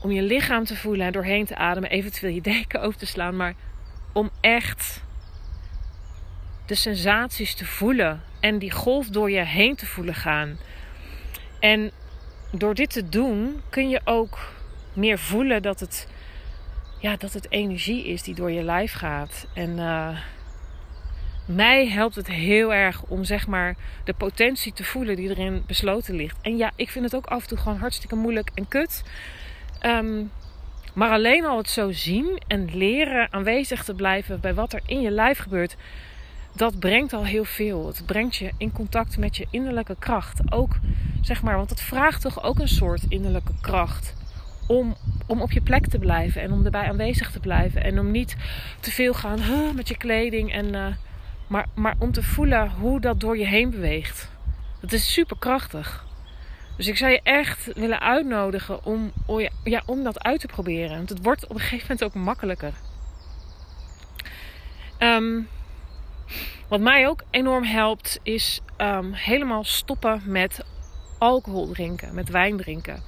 Om 0.01 0.11
je 0.11 0.21
lichaam 0.21 0.63
te 0.63 0.75
voelen 0.75 1.05
en 1.05 1.11
doorheen 1.11 1.45
te 1.45 1.55
ademen. 1.55 1.89
Eventueel 1.89 2.33
je 2.33 2.41
deken 2.41 2.81
over 2.81 2.99
te 2.99 3.05
slaan. 3.05 3.35
Maar 3.35 3.55
om 4.13 4.29
echt 4.41 5.03
de 6.65 6.75
sensaties 6.75 7.55
te 7.55 7.65
voelen. 7.65 8.21
En 8.39 8.59
die 8.59 8.71
golf 8.71 9.07
door 9.07 9.31
je 9.31 9.45
heen 9.45 9.75
te 9.75 9.85
voelen 9.85 10.15
gaan. 10.15 10.57
En 11.59 11.91
door 12.51 12.75
dit 12.75 12.89
te 12.89 13.09
doen 13.09 13.61
kun 13.69 13.89
je 13.89 14.01
ook 14.03 14.37
meer 14.93 15.19
voelen 15.19 15.61
dat 15.61 15.79
het 15.79 16.07
ja, 16.99 17.15
dat 17.17 17.33
het 17.33 17.51
energie 17.51 18.05
is 18.05 18.23
die 18.23 18.35
door 18.35 18.51
je 18.51 18.63
lijf 18.63 18.93
gaat. 18.93 19.47
En 19.53 19.77
uh, 19.77 20.19
mij 21.45 21.87
helpt 21.87 22.15
het 22.15 22.27
heel 22.27 22.73
erg 22.73 23.03
om 23.03 23.23
zeg 23.23 23.47
maar 23.47 23.75
de 24.03 24.13
potentie 24.13 24.73
te 24.73 24.83
voelen 24.83 25.15
die 25.15 25.29
erin 25.29 25.63
besloten 25.67 26.15
ligt. 26.15 26.37
En 26.41 26.57
ja, 26.57 26.71
ik 26.75 26.89
vind 26.89 27.05
het 27.05 27.15
ook 27.15 27.25
af 27.25 27.41
en 27.41 27.47
toe 27.47 27.57
gewoon 27.57 27.77
hartstikke 27.77 28.15
moeilijk 28.15 28.51
en 28.53 28.67
kut. 28.67 29.03
Um, 29.81 30.31
maar 30.93 31.11
alleen 31.11 31.45
al 31.45 31.57
het 31.57 31.69
zo 31.69 31.91
zien 31.91 32.41
en 32.47 32.77
leren 32.77 33.33
aanwezig 33.33 33.83
te 33.83 33.93
blijven 33.93 34.39
bij 34.39 34.53
wat 34.53 34.73
er 34.73 34.81
in 34.85 35.01
je 35.01 35.11
lijf 35.11 35.37
gebeurt, 35.37 35.75
dat 36.55 36.79
brengt 36.79 37.13
al 37.13 37.25
heel 37.25 37.45
veel. 37.45 37.87
Het 37.87 38.05
brengt 38.05 38.35
je 38.35 38.51
in 38.57 38.71
contact 38.71 39.17
met 39.17 39.37
je 39.37 39.47
innerlijke 39.49 39.95
kracht. 39.99 40.51
Ook 40.51 40.75
zeg 41.21 41.41
maar, 41.41 41.55
want 41.55 41.69
het 41.69 41.81
vraagt 41.81 42.21
toch 42.21 42.43
ook 42.43 42.59
een 42.59 42.67
soort 42.67 43.05
innerlijke 43.07 43.53
kracht 43.61 44.13
om, 44.67 44.95
om 45.27 45.41
op 45.41 45.51
je 45.51 45.61
plek 45.61 45.87
te 45.87 45.99
blijven 45.99 46.41
en 46.41 46.51
om 46.51 46.65
erbij 46.65 46.87
aanwezig 46.87 47.31
te 47.31 47.39
blijven. 47.39 47.83
En 47.83 47.99
om 47.99 48.11
niet 48.11 48.35
te 48.79 48.91
veel 48.91 49.13
gaan 49.13 49.39
met 49.75 49.87
je 49.87 49.97
kleding. 49.97 50.53
En, 50.53 50.73
uh, 50.73 50.85
maar, 51.47 51.65
maar 51.75 51.95
om 51.99 52.11
te 52.11 52.23
voelen 52.23 52.69
hoe 52.69 52.99
dat 52.99 53.19
door 53.19 53.37
je 53.37 53.47
heen 53.47 53.69
beweegt. 53.69 54.29
Dat 54.81 54.91
is 54.91 55.13
super 55.13 55.37
krachtig. 55.39 56.05
Dus 56.77 56.87
ik 56.87 56.97
zou 56.97 57.11
je 57.11 57.21
echt 57.23 57.73
willen 57.73 57.99
uitnodigen 57.99 58.85
om, 58.85 59.11
ja, 59.63 59.81
om 59.85 60.03
dat 60.03 60.23
uit 60.23 60.39
te 60.39 60.47
proberen. 60.47 60.97
Want 60.97 61.09
het 61.09 61.23
wordt 61.23 61.47
op 61.47 61.55
een 61.55 61.61
gegeven 61.61 61.87
moment 61.89 62.03
ook 62.03 62.23
makkelijker. 62.23 62.73
Um, 64.99 65.47
wat 66.67 66.79
mij 66.79 67.07
ook 67.07 67.23
enorm 67.29 67.63
helpt, 67.63 68.19
is 68.23 68.61
um, 68.77 69.13
helemaal 69.13 69.63
stoppen 69.63 70.21
met 70.25 70.63
alcohol 71.17 71.67
drinken, 71.67 72.15
met 72.15 72.29
wijn 72.29 72.57
drinken. 72.57 73.03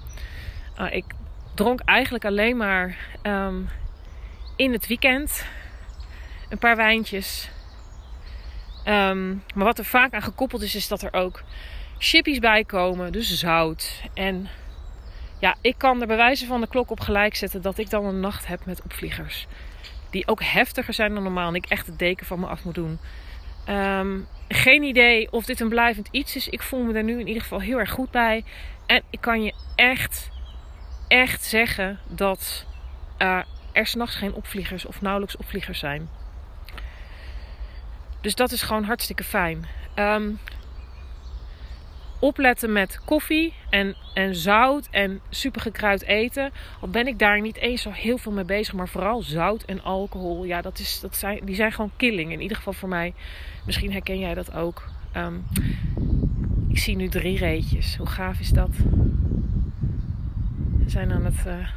Uh, 0.79 0.93
ik 0.93 1.05
dronk 1.55 1.79
eigenlijk 1.79 2.25
alleen 2.25 2.57
maar 2.57 2.97
um, 3.23 3.69
in 4.55 4.73
het 4.73 4.87
weekend 4.87 5.45
een 6.49 6.57
paar 6.57 6.75
wijntjes. 6.75 7.49
Um, 8.85 9.43
maar 9.55 9.65
wat 9.65 9.77
er 9.77 9.85
vaak 9.85 10.13
aan 10.13 10.21
gekoppeld 10.21 10.61
is, 10.61 10.75
is 10.75 10.87
dat 10.87 11.01
er 11.01 11.13
ook 11.13 11.43
chippies 11.97 12.39
bij 12.39 12.63
komen, 12.63 13.11
dus 13.11 13.39
zout. 13.39 14.01
En 14.13 14.47
ja, 15.39 15.55
ik 15.61 15.77
kan 15.77 16.01
er 16.01 16.07
bij 16.07 16.17
wijze 16.17 16.45
van 16.45 16.61
de 16.61 16.67
klok 16.67 16.89
op 16.89 16.99
gelijk 16.99 17.35
zetten 17.35 17.61
dat 17.61 17.77
ik 17.77 17.89
dan 17.89 18.05
een 18.05 18.19
nacht 18.19 18.47
heb 18.47 18.65
met 18.65 18.81
opvliegers. 18.83 19.47
Die 20.09 20.27
ook 20.27 20.43
heftiger 20.43 20.93
zijn 20.93 21.13
dan 21.13 21.23
normaal 21.23 21.47
en 21.47 21.55
ik 21.55 21.65
echt 21.65 21.87
het 21.87 21.99
deken 21.99 22.25
van 22.25 22.39
me 22.39 22.47
af 22.47 22.63
moet 22.63 22.75
doen. 22.75 22.99
Um, 23.69 24.27
geen 24.47 24.83
idee 24.83 25.31
of 25.31 25.45
dit 25.45 25.59
een 25.59 25.69
blijvend 25.69 26.07
iets 26.11 26.35
is. 26.35 26.47
Ik 26.47 26.61
voel 26.61 26.83
me 26.83 26.93
er 26.93 27.03
nu 27.03 27.19
in 27.19 27.27
ieder 27.27 27.41
geval 27.41 27.61
heel 27.61 27.79
erg 27.79 27.91
goed 27.91 28.11
bij. 28.11 28.43
En 28.85 29.03
ik 29.09 29.21
kan 29.21 29.43
je 29.43 29.53
echt 29.75 30.29
echt 31.07 31.43
zeggen 31.43 31.99
dat 32.07 32.65
uh, 33.19 33.39
er 33.71 33.87
s'nachts 33.87 34.15
geen 34.15 34.33
opvliegers 34.33 34.85
of 34.85 35.01
nauwelijks 35.01 35.37
opvliegers 35.37 35.79
zijn. 35.79 36.09
Dus 38.21 38.35
dat 38.35 38.51
is 38.51 38.61
gewoon 38.61 38.83
hartstikke 38.83 39.23
fijn. 39.23 39.65
Um, 39.95 40.39
opletten 42.19 42.71
met 42.71 42.99
koffie 43.05 43.53
en, 43.69 43.95
en 44.13 44.35
zout 44.35 44.87
en 44.91 45.19
supergekruid 45.29 46.01
eten. 46.03 46.51
Al 46.81 46.87
ben 46.87 47.07
ik 47.07 47.19
daar 47.19 47.41
niet 47.41 47.57
eens 47.57 47.81
zo 47.81 47.91
heel 47.91 48.17
veel 48.17 48.31
mee 48.31 48.45
bezig. 48.45 48.73
Maar 48.73 48.89
vooral 48.89 49.21
zout 49.21 49.63
en 49.63 49.83
alcohol. 49.83 50.43
Ja, 50.43 50.61
dat 50.61 50.79
is, 50.79 50.99
dat 50.99 51.15
zijn, 51.15 51.39
die 51.45 51.55
zijn 51.55 51.71
gewoon 51.71 51.91
killing. 51.95 52.31
In 52.31 52.41
ieder 52.41 52.57
geval 52.57 52.73
voor 52.73 52.89
mij. 52.89 53.13
Misschien 53.65 53.91
herken 53.91 54.19
jij 54.19 54.33
dat 54.33 54.53
ook. 54.53 54.89
Um, 55.17 55.45
ik 56.67 56.77
zie 56.77 56.95
nu 56.95 57.07
drie 57.07 57.37
reetjes. 57.37 57.95
Hoe 57.95 58.07
gaaf 58.07 58.39
is 58.39 58.49
dat? 58.49 58.69
We 60.77 60.89
zijn 60.89 61.11
aan 61.11 61.25
het 61.25 61.45
uh, 61.47 61.67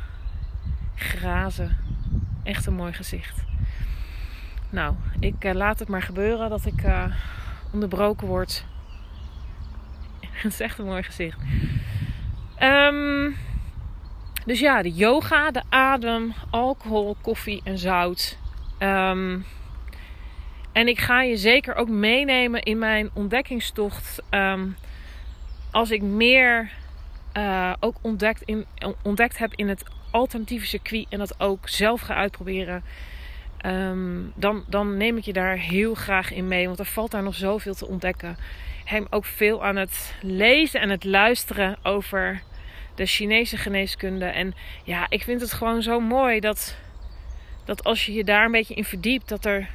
grazen. 0.95 1.77
Echt 2.43 2.67
een 2.67 2.75
mooi 2.75 2.93
gezicht. 2.93 3.45
Nou, 4.71 4.95
ik 5.21 5.45
uh, 5.45 5.53
laat 5.53 5.79
het 5.79 5.89
maar 5.89 6.03
gebeuren 6.03 6.51
dat 6.51 6.67
ik 6.67 6.85
uh, 6.85 7.05
onderbroken 7.73 8.27
word. 8.27 8.65
Het 10.43 10.53
is 10.53 10.61
echt 10.61 10.79
een 10.79 10.85
mooi 10.85 11.03
gezicht. 11.03 11.39
Um, 12.63 13.37
dus 14.47 14.61
ja, 14.61 14.83
de 14.83 14.93
yoga, 14.93 15.51
de 15.51 15.63
adem, 15.69 16.35
alcohol, 16.51 17.17
koffie 17.21 17.61
en 17.65 17.79
zout. 17.79 18.39
Um, 18.79 19.45
En 20.73 20.89
ik 20.89 21.01
ga 21.01 21.23
je 21.23 21.37
zeker 21.37 21.75
ook 21.75 21.89
meenemen 21.89 22.63
in 22.63 22.79
mijn 22.79 23.11
ontdekkingstocht. 23.13 24.23
Ehm, 24.29 24.67
als 25.71 25.91
ik 25.91 26.03
meer 26.03 26.71
uh, 27.37 27.73
ook 27.81 27.97
ontdekt, 28.01 28.43
in, 28.43 28.67
ontdekt 29.03 29.39
heb 29.39 29.53
in 29.55 29.69
het 29.69 29.85
alternatieve 30.11 30.67
circuit 30.67 31.07
en 31.09 31.19
dat 31.19 31.41
ook 31.41 31.69
zelf 31.69 32.01
ga 32.01 32.15
uitproberen. 32.15 32.83
Ehm, 33.57 34.19
dan, 34.35 34.65
dan 34.67 34.97
neem 34.97 35.17
ik 35.17 35.25
je 35.25 35.33
daar 35.33 35.57
heel 35.57 35.95
graag 35.95 36.33
in 36.33 36.49
mee. 36.49 36.67
Want 36.67 36.79
er 36.79 36.85
valt 36.85 37.11
daar 37.11 37.23
nog 37.23 37.35
zoveel 37.35 37.75
te 37.75 37.87
ontdekken. 37.87 38.37
Hem 38.85 39.07
ook 39.11 39.25
veel 39.25 39.65
aan 39.65 39.77
het 39.77 40.15
lezen 40.23 40.81
en 40.81 40.91
het 40.91 41.05
luisteren 41.05 41.79
over 41.83 42.43
de 42.95 43.07
Chinese 43.07 43.57
geneeskunde. 43.57 44.25
En 44.25 44.55
ja, 44.85 45.07
ik 45.09 45.23
vind 45.23 45.41
het 45.41 45.53
gewoon 45.53 45.83
zo 45.83 46.01
mooi 46.01 46.41
dat, 46.41 46.77
dat 47.65 47.85
als 47.85 48.07
je 48.07 48.13
je 48.13 48.25
daar 48.25 48.45
een 48.45 48.51
beetje 48.51 48.75
in 48.75 48.85
verdiept, 48.85 49.29
dat 49.29 49.45
er 49.45 49.69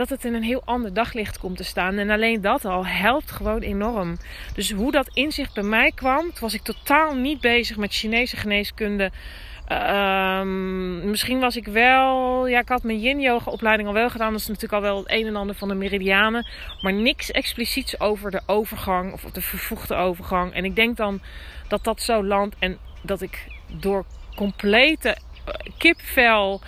dat 0.00 0.08
het 0.08 0.24
in 0.24 0.34
een 0.34 0.42
heel 0.42 0.62
ander 0.64 0.92
daglicht 0.92 1.38
komt 1.38 1.56
te 1.56 1.64
staan. 1.64 1.98
En 1.98 2.10
alleen 2.10 2.40
dat 2.40 2.64
al 2.64 2.86
helpt 2.86 3.30
gewoon 3.30 3.60
enorm. 3.60 4.16
Dus 4.54 4.72
hoe 4.72 4.92
dat 4.92 5.10
inzicht 5.12 5.54
bij 5.54 5.62
mij 5.62 5.92
kwam, 5.94 6.30
was 6.40 6.54
ik 6.54 6.62
totaal 6.62 7.14
niet 7.14 7.40
bezig 7.40 7.76
met 7.76 7.94
Chinese 7.94 8.36
geneeskunde. 8.36 9.10
Ehm, 9.66 11.10
misschien 11.10 11.40
was 11.40 11.56
ik 11.56 11.66
wel, 11.66 12.46
ja, 12.46 12.60
ik 12.60 12.68
had 12.68 12.82
mijn 12.82 13.00
yin-yoga 13.00 13.50
opleiding 13.50 13.88
al 13.88 13.94
wel 13.94 14.10
gedaan. 14.10 14.32
Dat 14.32 14.40
is 14.40 14.46
natuurlijk 14.46 14.74
al 14.74 14.80
wel 14.80 14.96
het 14.96 15.10
een 15.10 15.26
en 15.26 15.36
ander 15.36 15.54
van 15.54 15.68
de 15.68 15.74
meridianen. 15.74 16.46
Maar 16.80 16.92
niks 16.92 17.30
expliciets 17.30 18.00
over 18.00 18.30
de 18.30 18.40
overgang 18.46 19.12
of 19.12 19.22
de 19.22 19.40
vervoegde 19.40 19.94
overgang. 19.94 20.52
En 20.52 20.64
ik 20.64 20.76
denk 20.76 20.96
dan 20.96 21.20
dat 21.68 21.84
dat 21.84 22.02
zo 22.02 22.24
landt 22.24 22.56
en 22.58 22.78
dat 23.02 23.20
ik 23.20 23.46
door 23.66 24.04
complete 24.36 25.08
eh, 25.08 25.54
kipvel 25.78 26.60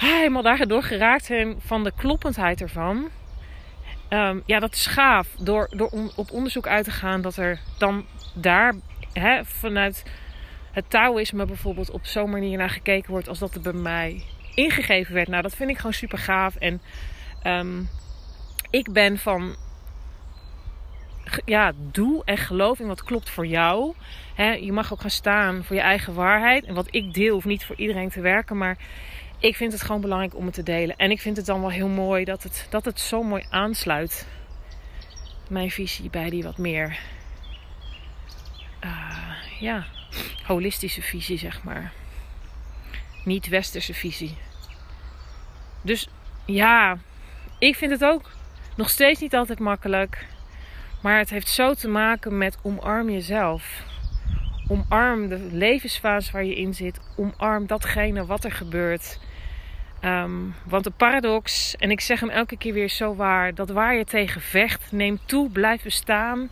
helemaal 0.00 0.42
daardoor 0.42 0.82
geraakt 0.82 1.24
zijn 1.24 1.56
van 1.58 1.84
de 1.84 1.92
kloppendheid 1.96 2.60
ervan. 2.60 3.08
Ehm, 4.08 4.40
ja, 4.46 4.58
dat 4.58 4.74
is 4.74 4.86
gaaf. 4.86 5.28
Door, 5.40 5.68
door 5.76 6.12
op 6.16 6.30
onderzoek 6.30 6.66
uit 6.66 6.84
te 6.84 6.90
gaan 6.90 7.20
dat 7.20 7.36
er 7.36 7.60
dan 7.78 8.06
daar 8.34 8.74
hè, 9.12 9.44
vanuit 9.44 10.04
het 10.72 10.90
Taoïsme 10.90 11.46
bijvoorbeeld 11.46 11.90
op 11.90 12.06
zo'n 12.06 12.30
manier 12.30 12.58
naar 12.58 12.70
gekeken 12.70 13.10
wordt 13.10 13.28
als 13.28 13.38
dat 13.38 13.54
er 13.54 13.60
bij 13.60 13.72
mij 13.72 14.22
ingegeven 14.54 15.14
werd. 15.14 15.28
Nou, 15.28 15.42
dat 15.42 15.54
vind 15.54 15.70
ik 15.70 15.76
gewoon 15.76 15.92
super 15.92 16.18
gaaf. 16.18 16.56
En 16.56 16.80
um, 17.46 17.88
ik 18.70 18.92
ben 18.92 19.18
van 19.18 19.56
ja, 21.44 21.72
doe 21.76 22.22
en 22.24 22.36
geloof 22.36 22.78
in 22.78 22.86
wat 22.86 23.04
klopt 23.04 23.30
voor 23.30 23.46
jou. 23.46 23.94
je 24.60 24.72
mag 24.72 24.92
ook 24.92 25.00
gaan 25.00 25.10
staan 25.10 25.64
voor 25.64 25.76
je 25.76 25.82
eigen 25.82 26.14
waarheid. 26.14 26.64
En 26.64 26.74
wat 26.74 26.88
ik 26.90 27.14
deel 27.14 27.32
hoeft 27.32 27.46
niet 27.46 27.64
voor 27.64 27.76
iedereen 27.76 28.10
te 28.10 28.20
werken. 28.20 28.58
Maar 28.58 28.76
ik 29.40 29.56
vind 29.56 29.72
het 29.72 29.82
gewoon 29.82 30.00
belangrijk 30.00 30.36
om 30.36 30.44
het 30.44 30.54
te 30.54 30.62
delen. 30.62 30.96
En 30.96 31.10
ik 31.10 31.20
vind 31.20 31.36
het 31.36 31.46
dan 31.46 31.60
wel 31.60 31.70
heel 31.70 31.88
mooi 31.88 32.24
dat 32.24 32.42
het, 32.42 32.66
dat 32.70 32.84
het 32.84 33.00
zo 33.00 33.22
mooi 33.22 33.44
aansluit. 33.50 34.26
Mijn 35.48 35.70
visie 35.70 36.10
bij 36.10 36.30
die 36.30 36.42
wat 36.42 36.58
meer. 36.58 36.98
Uh, 38.84 39.32
ja, 39.60 39.84
holistische 40.46 41.02
visie, 41.02 41.38
zeg 41.38 41.62
maar. 41.62 41.92
Niet 43.24 43.48
westerse 43.48 43.94
visie. 43.94 44.36
Dus 45.82 46.08
ja, 46.46 46.98
ik 47.58 47.76
vind 47.76 47.90
het 47.90 48.04
ook 48.04 48.30
nog 48.76 48.90
steeds 48.90 49.20
niet 49.20 49.34
altijd 49.34 49.58
makkelijk. 49.58 50.26
Maar 51.02 51.18
het 51.18 51.30
heeft 51.30 51.48
zo 51.48 51.74
te 51.74 51.88
maken 51.88 52.38
met 52.38 52.58
omarm 52.62 53.10
jezelf. 53.10 53.82
Omarm 54.68 55.28
de 55.28 55.48
levensfase 55.52 56.32
waar 56.32 56.44
je 56.44 56.56
in 56.56 56.74
zit. 56.74 57.00
Omarm 57.16 57.66
datgene 57.66 58.26
wat 58.26 58.44
er 58.44 58.52
gebeurt. 58.52 59.18
Um, 60.04 60.54
want 60.64 60.84
de 60.84 60.90
paradox, 60.90 61.76
en 61.76 61.90
ik 61.90 62.00
zeg 62.00 62.20
hem 62.20 62.28
elke 62.28 62.56
keer 62.56 62.72
weer 62.72 62.88
zo 62.88 63.14
waar, 63.14 63.54
dat 63.54 63.70
waar 63.70 63.94
je 63.94 64.04
tegen 64.04 64.40
vecht, 64.40 64.92
neemt 64.92 65.20
toe, 65.24 65.50
blijft 65.50 65.84
bestaan, 65.84 66.48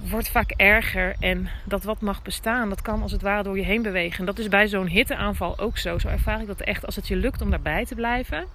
wordt 0.00 0.30
vaak 0.30 0.50
erger. 0.50 1.16
En 1.20 1.48
dat 1.64 1.84
wat 1.84 2.00
mag 2.00 2.22
bestaan, 2.22 2.68
dat 2.68 2.82
kan 2.82 3.02
als 3.02 3.12
het 3.12 3.22
ware 3.22 3.42
door 3.42 3.56
je 3.56 3.64
heen 3.64 3.82
bewegen. 3.82 4.18
En 4.18 4.26
dat 4.26 4.38
is 4.38 4.48
bij 4.48 4.68
zo'n 4.68 4.86
hitteaanval 4.86 5.58
ook 5.58 5.78
zo. 5.78 5.98
Zo 5.98 6.08
ervaar 6.08 6.40
ik 6.40 6.46
dat 6.46 6.60
echt 6.60 6.86
als 6.86 6.96
het 6.96 7.08
je 7.08 7.16
lukt 7.16 7.40
om 7.40 7.50
daarbij 7.50 7.84
te 7.84 7.94
blijven. 7.94 8.46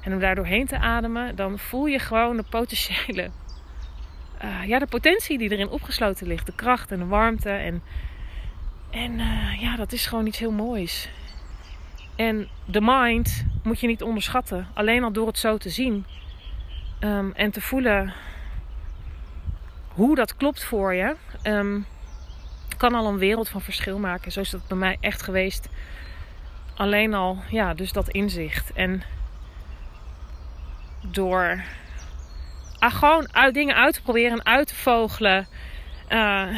En 0.00 0.12
om 0.12 0.18
daar 0.18 0.34
doorheen 0.34 0.66
te 0.66 0.78
ademen, 0.78 1.36
dan 1.36 1.58
voel 1.58 1.86
je 1.86 1.98
gewoon 1.98 2.36
de 2.36 2.44
potentiële, 2.50 3.30
uh, 4.44 4.64
ja, 4.66 4.78
de 4.78 4.86
potentie 4.86 5.38
die 5.38 5.50
erin 5.50 5.68
opgesloten 5.68 6.26
ligt. 6.26 6.46
De 6.46 6.54
kracht 6.54 6.90
en 6.90 6.98
de 6.98 7.06
warmte. 7.06 7.50
En, 7.50 7.82
en 8.90 9.12
uh, 9.12 9.60
ja, 9.60 9.76
dat 9.76 9.92
is 9.92 10.06
gewoon 10.06 10.26
iets 10.26 10.38
heel 10.38 10.52
moois. 10.52 11.08
En 12.22 12.48
de 12.64 12.80
mind 12.80 13.44
moet 13.62 13.80
je 13.80 13.86
niet 13.86 14.02
onderschatten. 14.02 14.66
Alleen 14.74 15.04
al 15.04 15.12
door 15.12 15.26
het 15.26 15.38
zo 15.38 15.56
te 15.56 15.70
zien 15.70 16.06
um, 17.00 17.32
en 17.34 17.50
te 17.50 17.60
voelen 17.60 18.12
hoe 19.88 20.14
dat 20.14 20.36
klopt 20.36 20.64
voor 20.64 20.94
je, 20.94 21.16
um, 21.42 21.86
kan 22.76 22.94
al 22.94 23.06
een 23.06 23.18
wereld 23.18 23.48
van 23.48 23.60
verschil 23.60 23.98
maken. 23.98 24.32
Zo 24.32 24.40
is 24.40 24.50
dat 24.50 24.66
bij 24.68 24.76
mij 24.76 24.96
echt 25.00 25.22
geweest. 25.22 25.68
Alleen 26.74 27.14
al, 27.14 27.38
ja, 27.48 27.74
dus 27.74 27.92
dat 27.92 28.08
inzicht. 28.08 28.72
En 28.72 29.02
door 31.00 31.64
ah, 32.78 32.94
gewoon 32.94 33.34
uit, 33.34 33.54
dingen 33.54 33.74
uit 33.74 33.94
te 33.94 34.02
proberen 34.02 34.38
en 34.38 34.46
uit 34.46 34.66
te 34.66 34.74
vogelen. 34.74 35.46
Uh, 36.08 36.56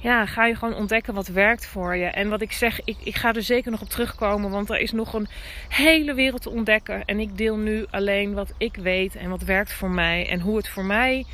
ja, 0.00 0.26
ga 0.26 0.46
je 0.46 0.54
gewoon 0.54 0.74
ontdekken 0.74 1.14
wat 1.14 1.26
werkt 1.26 1.66
voor 1.66 1.96
je. 1.96 2.04
En 2.04 2.28
wat 2.28 2.40
ik 2.40 2.52
zeg, 2.52 2.80
ik, 2.84 2.96
ik 3.02 3.14
ga 3.14 3.32
er 3.34 3.42
zeker 3.42 3.70
nog 3.70 3.80
op 3.80 3.88
terugkomen, 3.88 4.50
want 4.50 4.70
er 4.70 4.78
is 4.78 4.92
nog 4.92 5.12
een 5.12 5.28
hele 5.68 6.14
wereld 6.14 6.42
te 6.42 6.50
ontdekken. 6.50 7.04
En 7.04 7.20
ik 7.20 7.36
deel 7.36 7.56
nu 7.56 7.86
alleen 7.90 8.34
wat 8.34 8.52
ik 8.58 8.76
weet 8.76 9.16
en 9.16 9.30
wat 9.30 9.42
werkt 9.42 9.72
voor 9.72 9.90
mij 9.90 10.28
en 10.28 10.40
hoe 10.40 10.56
het 10.56 10.68
voor 10.68 10.84
mij 10.84 11.26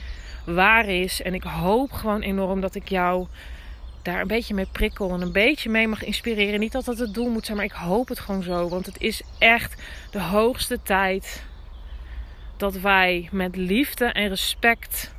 waar 0.45 0.89
is. 0.89 1.23
En 1.23 1.35
ik 1.35 1.43
hoop 1.43 1.93
gewoon 1.93 2.21
enorm 2.21 2.61
dat 2.61 2.75
ik 2.75 2.89
jou 2.89 3.27
daar 4.03 4.21
een 4.21 4.27
beetje 4.27 4.55
mee 4.55 4.69
prikkel 4.73 5.11
en 5.11 5.21
een 5.21 5.33
beetje 5.33 5.71
mee 5.71 5.89
mag 5.89 6.05
inspireren. 6.05 6.61
Niet 6.61 6.73
dat 6.73 6.85
dat 6.85 6.99
het 6.99 7.15
doel 7.15 7.31
moet 7.31 7.45
zijn, 7.45 7.57
maar 7.57 7.67
ik 7.67 7.73
hoop 7.73 8.09
het 8.09 8.21
gewoon 8.21 8.43
zo. 8.43 8.69
Want 8.69 8.87
het 8.87 9.01
is 9.01 9.23
echt 9.39 9.83
de 10.11 10.21
hoogste 10.21 10.83
tijd 10.83 11.45
dat 12.57 12.75
wij 12.75 13.29
met 13.33 13.57
liefde 13.57 14.05
en 14.05 14.29
respect 14.29 15.15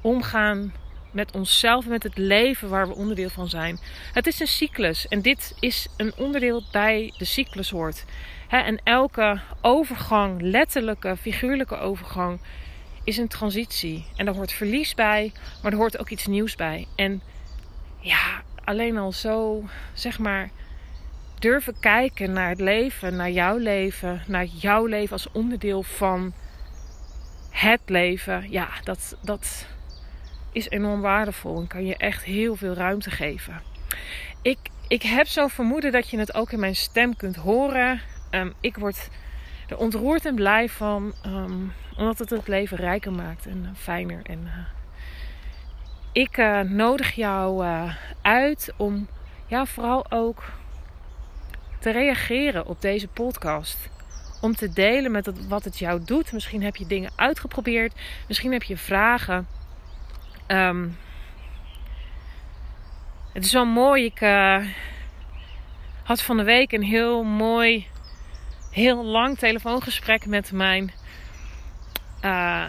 omgaan 0.00 0.72
met 1.12 1.34
onszelf 1.34 1.86
met 1.86 2.02
het 2.02 2.18
leven 2.18 2.68
waar 2.68 2.88
we 2.88 2.94
onderdeel 2.94 3.28
van 3.28 3.48
zijn. 3.48 3.78
Het 4.12 4.26
is 4.26 4.40
een 4.40 4.46
cyclus 4.46 5.08
en 5.08 5.22
dit 5.22 5.54
is 5.60 5.88
een 5.96 6.12
onderdeel 6.16 6.62
bij 6.72 7.14
de 7.18 7.24
cyclus 7.24 7.70
hoort. 7.70 8.04
en 8.48 8.80
elke 8.84 9.40
overgang, 9.60 10.40
letterlijke, 10.40 11.16
figuurlijke 11.16 11.76
overgang, 11.76 12.40
is 13.04 13.16
een 13.16 13.28
transitie. 13.28 14.06
En 14.16 14.24
daar 14.24 14.34
hoort 14.34 14.52
verlies 14.52 14.94
bij, 14.94 15.32
maar 15.62 15.72
er 15.72 15.78
hoort 15.78 15.98
ook 15.98 16.08
iets 16.08 16.26
nieuws 16.26 16.56
bij. 16.56 16.86
En 16.96 17.22
ja, 18.00 18.42
alleen 18.64 18.98
al 18.98 19.12
zo, 19.12 19.64
zeg 19.94 20.18
maar, 20.18 20.50
durven 21.38 21.80
kijken 21.80 22.32
naar 22.32 22.48
het 22.48 22.60
leven, 22.60 23.16
naar 23.16 23.30
jouw 23.30 23.56
leven, 23.56 24.22
naar 24.26 24.44
jouw 24.44 24.86
leven 24.86 25.12
als 25.12 25.30
onderdeel 25.32 25.82
van 25.82 26.32
het 27.50 27.80
leven. 27.86 28.50
Ja, 28.50 28.68
dat, 28.82 29.16
dat, 29.22 29.66
is 30.52 30.68
enorm 30.68 31.00
waardevol 31.00 31.60
en 31.60 31.66
kan 31.66 31.86
je 31.86 31.96
echt 31.96 32.24
heel 32.24 32.56
veel 32.56 32.74
ruimte 32.74 33.10
geven. 33.10 33.62
Ik, 34.42 34.58
ik 34.88 35.02
heb 35.02 35.26
zo 35.26 35.46
vermoeden 35.46 35.92
dat 35.92 36.10
je 36.10 36.18
het 36.18 36.34
ook 36.34 36.52
in 36.52 36.60
mijn 36.60 36.76
stem 36.76 37.16
kunt 37.16 37.36
horen. 37.36 38.00
Ehm, 38.30 38.50
ik 38.60 38.76
word 38.76 39.08
er 39.68 39.76
ontroerd 39.76 40.26
en 40.26 40.34
blij 40.34 40.68
van, 40.68 41.14
ehm, 41.22 41.60
omdat 41.96 42.18
het 42.18 42.30
het 42.30 42.48
leven 42.48 42.76
rijker 42.76 43.12
maakt 43.12 43.46
en 43.46 43.62
uh, 43.62 43.68
fijner. 43.76 44.20
En, 44.22 44.40
uh, 44.44 44.52
ik 46.12 46.36
uh, 46.36 46.60
nodig 46.60 47.14
jou 47.14 47.66
uit 48.22 48.72
om 48.76 49.08
ja, 49.46 49.66
vooral 49.66 50.10
ook 50.10 50.42
te 51.82 51.90
reageren 51.90 52.66
op 52.66 52.80
deze 52.80 53.08
podcast. 53.08 53.90
Om 54.40 54.54
te 54.54 54.72
delen 54.72 55.10
met 55.10 55.48
wat 55.48 55.64
het 55.64 55.78
jou 55.78 56.04
doet. 56.04 56.32
Misschien 56.32 56.62
heb 56.62 56.76
je 56.76 56.86
dingen 56.86 57.10
uitgeprobeerd. 57.16 57.92
Misschien 58.28 58.52
heb 58.52 58.62
je 58.62 58.76
vragen. 58.76 59.46
Um, 60.48 60.98
het 63.32 63.44
is 63.44 63.52
wel 63.52 63.66
mooi. 63.66 64.04
Ik 64.04 64.20
uh, 64.20 64.66
had 66.02 66.22
van 66.22 66.36
de 66.36 66.42
week 66.42 66.72
een 66.72 66.82
heel 66.82 67.22
mooi, 67.22 67.86
heel 68.70 69.04
lang 69.04 69.38
telefoongesprek 69.38 70.26
met 70.26 70.52
mijn 70.52 70.92
uh, 72.24 72.68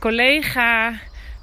collega, 0.00 0.92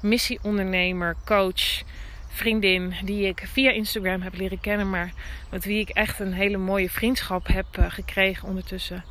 missieondernemer, 0.02 1.16
coach, 1.24 1.82
vriendin, 2.28 2.94
die 3.04 3.26
ik 3.26 3.48
via 3.52 3.70
Instagram 3.70 4.20
heb 4.20 4.34
leren 4.34 4.60
kennen, 4.60 4.90
maar 4.90 5.12
met 5.50 5.64
wie 5.64 5.80
ik 5.80 5.88
echt 5.88 6.20
een 6.20 6.32
hele 6.32 6.58
mooie 6.58 6.90
vriendschap 6.90 7.46
heb 7.46 7.66
uh, 7.78 7.84
gekregen 7.88 8.48
ondertussen. 8.48 9.04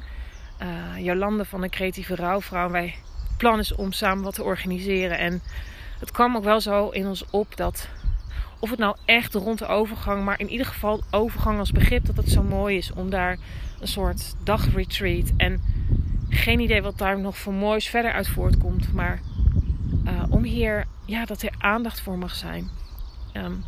Jolande 0.98 1.46
van 1.46 1.62
de 1.62 1.70
Creatieve 1.70 2.16
Rouwvrouw. 2.16 2.70
Wij 2.70 2.96
plan 3.38 3.64
om 3.76 3.92
samen 3.92 4.24
wat 4.24 4.36
te 4.36 4.44
organiseren 4.44 5.18
en 5.18 5.42
het 6.00 6.12
kwam 6.12 6.36
ook 6.36 6.44
wel 6.44 6.62
zo 6.62 6.90
in 6.90 7.08
ons 7.08 7.26
op 7.30 7.58
dat 7.58 7.90
of 8.60 8.70
het 8.70 8.80
nou 8.80 8.96
echt 9.06 9.34
rond 9.34 9.60
de 9.60 9.68
overgang, 9.68 10.24
maar 10.24 10.40
in 10.40 10.50
ieder 10.50 10.66
geval 10.66 11.04
overgang 11.12 11.60
als 11.60 11.72
begrip 11.72 12.06
dat 12.06 12.18
het 12.18 12.30
zo 12.30 12.44
mooi 12.44 12.78
is 12.78 12.94
om 12.94 13.10
daar 13.10 13.38
een 13.80 13.88
soort 13.88 14.36
dagretreat 14.44 15.32
en 15.38 15.62
geen 16.30 16.60
idee 16.60 16.82
wat 16.82 16.98
daar 16.98 17.20
nog 17.20 17.38
voor 17.38 17.54
moois 17.54 17.88
verder 17.88 18.12
uit 18.12 18.28
voortkomt, 18.28 18.94
maar 18.94 19.20
uh, 20.06 20.24
om 20.30 20.44
hier 20.44 20.86
ja, 21.06 21.26
dat 21.26 21.42
er 21.42 21.54
aandacht 21.58 22.02
voor 22.02 22.18
mag 22.18 22.36
zijn. 22.36 22.70
Um, 23.34 23.64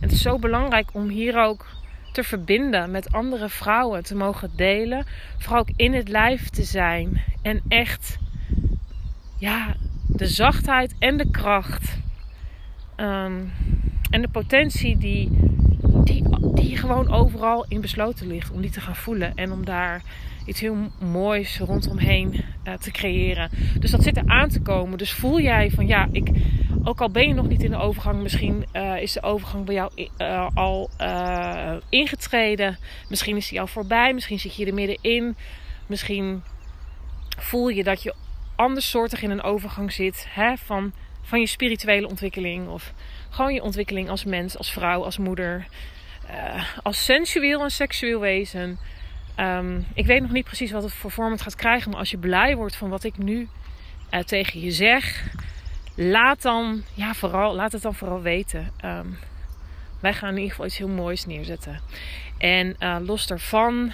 het 0.00 0.12
is 0.12 0.22
zo 0.22 0.38
belangrijk 0.38 0.90
om 0.92 1.08
hier 1.08 1.42
ook 1.42 1.66
te 2.12 2.24
verbinden 2.24 2.90
met 2.90 3.12
andere 3.12 3.48
vrouwen, 3.48 4.04
te 4.04 4.16
mogen 4.16 4.50
delen, 4.56 5.06
vooral 5.38 5.60
ook 5.60 5.70
in 5.76 5.94
het 5.94 6.08
lijf 6.08 6.48
te 6.48 6.62
zijn 6.62 7.22
en 7.42 7.62
echt 7.68 8.18
ja, 9.38 9.74
de 10.06 10.26
zachtheid 10.26 10.94
en 10.98 11.16
de 11.16 11.30
kracht 11.30 11.98
um, 12.96 13.52
en 14.10 14.22
de 14.22 14.28
potentie 14.28 14.98
die, 14.98 15.30
die, 16.04 16.24
die 16.54 16.76
gewoon 16.76 17.12
overal 17.12 17.64
in 17.68 17.80
besloten 17.80 18.26
ligt 18.26 18.50
om 18.50 18.60
die 18.60 18.70
te 18.70 18.80
gaan 18.80 18.96
voelen 18.96 19.34
en 19.34 19.52
om 19.52 19.64
daar 19.64 20.02
iets 20.46 20.60
heel 20.60 20.76
moois 21.00 21.58
rondomheen 21.58 22.44
uh, 22.64 22.74
te 22.74 22.90
creëren. 22.90 23.50
Dus 23.78 23.90
dat 23.90 24.02
zit 24.02 24.16
er 24.16 24.26
aan 24.26 24.48
te 24.48 24.60
komen. 24.60 24.98
Dus 24.98 25.12
voel 25.12 25.40
jij 25.40 25.70
van 25.70 25.86
ja, 25.86 26.08
ik, 26.12 26.30
ook 26.84 27.00
al 27.00 27.10
ben 27.10 27.28
je 27.28 27.34
nog 27.34 27.48
niet 27.48 27.62
in 27.62 27.70
de 27.70 27.76
overgang, 27.76 28.22
misschien 28.22 28.64
uh, 28.72 29.00
is 29.00 29.12
de 29.12 29.22
overgang 29.22 29.64
bij 29.64 29.74
jou 29.74 29.90
uh, 30.18 30.48
al 30.54 30.90
ingetreden. 31.88 32.78
Misschien 33.08 33.36
is 33.36 33.48
die 33.48 33.60
al 33.60 33.66
voorbij. 33.66 34.14
Misschien 34.14 34.38
zit 34.38 34.56
je 34.56 34.66
er 34.66 34.74
middenin. 34.74 35.36
Misschien 35.86 36.42
voel 37.38 37.68
je 37.68 37.84
dat 37.84 38.02
je 38.02 38.14
andersoortig 38.56 39.22
in 39.22 39.30
een 39.30 39.42
overgang 39.42 39.92
zit 39.92 40.26
hè, 40.28 40.56
van, 40.56 40.92
van 41.22 41.40
je 41.40 41.46
spirituele 41.46 42.08
ontwikkeling. 42.08 42.68
Of 42.68 42.92
gewoon 43.30 43.54
je 43.54 43.62
ontwikkeling 43.62 44.08
als 44.08 44.24
mens, 44.24 44.58
als 44.58 44.72
vrouw, 44.72 45.04
als 45.04 45.18
moeder. 45.18 45.66
als 46.82 47.04
sensueel 47.04 47.62
en 47.62 47.70
seksueel 47.70 48.20
wezen. 48.20 48.78
Um, 49.40 49.86
ik 49.94 50.06
weet 50.06 50.20
nog 50.22 50.30
niet 50.30 50.44
precies 50.44 50.70
wat 50.70 50.82
het 50.82 50.92
voor 50.92 51.10
vorm 51.10 51.30
het 51.32 51.42
gaat 51.42 51.56
krijgen. 51.56 51.90
Maar 51.90 51.98
als 51.98 52.10
je 52.10 52.18
blij 52.18 52.56
wordt 52.56 52.76
van 52.76 52.88
wat 52.88 53.04
ik 53.04 53.18
nu 53.18 53.48
uh, 54.10 54.20
tegen 54.20 54.60
je 54.60 54.70
zeg. 54.70 55.24
Laat, 55.96 56.42
dan, 56.42 56.82
ja, 56.94 57.14
vooral, 57.14 57.54
laat 57.54 57.72
het 57.72 57.82
dan 57.82 57.94
vooral 57.94 58.22
weten. 58.22 58.72
Um, 58.84 59.18
wij 60.00 60.12
gaan 60.12 60.28
in 60.28 60.34
ieder 60.34 60.50
geval 60.50 60.66
iets 60.66 60.78
heel 60.78 60.88
moois 60.88 61.26
neerzetten. 61.26 61.80
En 62.38 62.76
uh, 62.78 62.96
los 63.00 63.26
daarvan 63.26 63.92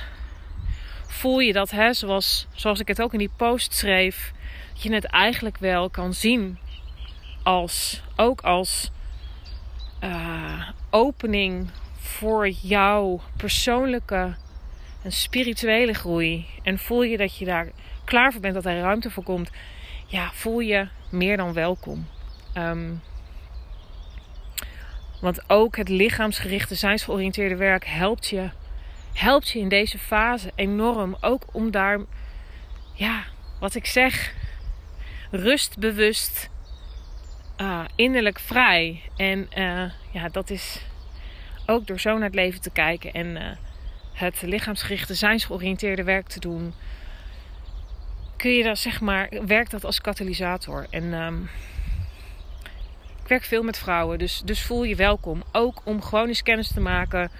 voel 1.06 1.38
je 1.38 1.52
dat, 1.52 1.70
hè, 1.70 1.92
zoals, 1.92 2.46
zoals 2.54 2.80
ik 2.80 2.88
het 2.88 3.02
ook 3.02 3.12
in 3.12 3.18
die 3.18 3.30
post 3.36 3.74
schreef. 3.74 4.32
Je 4.82 4.92
het 4.92 5.04
eigenlijk 5.04 5.58
wel 5.58 5.90
kan 5.90 6.14
zien. 6.14 6.58
Als, 7.42 8.02
ook 8.16 8.40
als 8.40 8.90
uh, 10.04 10.68
opening 10.90 11.70
voor 11.98 12.48
jouw 12.48 13.20
persoonlijke 13.36 14.34
een 15.02 15.12
spirituele 15.12 15.92
groei. 15.92 16.46
En 16.62 16.78
voel 16.78 17.02
je 17.02 17.16
dat 17.16 17.36
je 17.36 17.44
daar 17.44 17.68
klaar 18.04 18.32
voor 18.32 18.40
bent, 18.40 18.54
dat 18.54 18.66
er 18.66 18.80
ruimte 18.80 19.10
voor 19.10 19.22
komt. 19.22 19.50
Ja, 20.06 20.30
voel 20.32 20.60
je 20.60 20.88
meer 21.10 21.36
dan 21.36 21.52
welkom. 21.52 22.06
Um, 22.54 23.02
want 25.20 25.50
ook 25.50 25.76
het 25.76 25.88
lichaamsgerichte, 25.88 26.74
zijnsgeoriënteerde 26.74 27.56
werk 27.56 27.86
helpt 27.86 28.26
je, 28.26 28.50
helpt 29.12 29.50
je 29.50 29.58
in 29.58 29.68
deze 29.68 29.98
fase 29.98 30.52
enorm. 30.54 31.16
Ook 31.20 31.42
om 31.52 31.70
daar, 31.70 32.00
ja, 32.94 33.24
wat 33.58 33.74
ik 33.74 33.86
zeg, 33.86 34.34
rustbewust, 35.30 36.50
uh, 37.58 37.84
innerlijk 37.94 38.38
vrij. 38.38 39.02
En 39.16 39.48
uh, 39.58 39.90
ja, 40.10 40.28
dat 40.28 40.50
is 40.50 40.80
ook 41.66 41.86
door 41.86 42.00
zo 42.00 42.12
naar 42.14 42.22
het 42.22 42.34
leven 42.34 42.60
te 42.60 42.70
kijken 42.70 43.12
en 43.12 43.26
uh, 43.26 43.50
het 44.12 44.42
lichaamsgerichte, 44.42 45.14
zijnsgeoriënteerde 45.14 46.04
werk 46.04 46.26
te 46.26 46.40
doen, 46.40 46.74
kun 48.36 48.50
je 48.50 48.64
dat 48.64 48.78
zeg 48.78 49.00
maar, 49.00 49.28
werkt 49.46 49.70
dat 49.70 49.84
als 49.84 50.00
katalysator. 50.00 50.86
En 50.90 51.12
um, 51.12 51.50
ik 53.22 53.28
werk 53.28 53.44
veel 53.44 53.62
met 53.62 53.78
vrouwen, 53.78 54.18
dus, 54.18 54.42
dus 54.44 54.62
voel 54.62 54.84
je 54.84 54.96
welkom. 54.96 55.42
Ook 55.52 55.80
om 55.84 56.02
gewoon 56.02 56.28
eens 56.28 56.42
kennis 56.42 56.72
te 56.72 56.80
maken, 56.80 57.30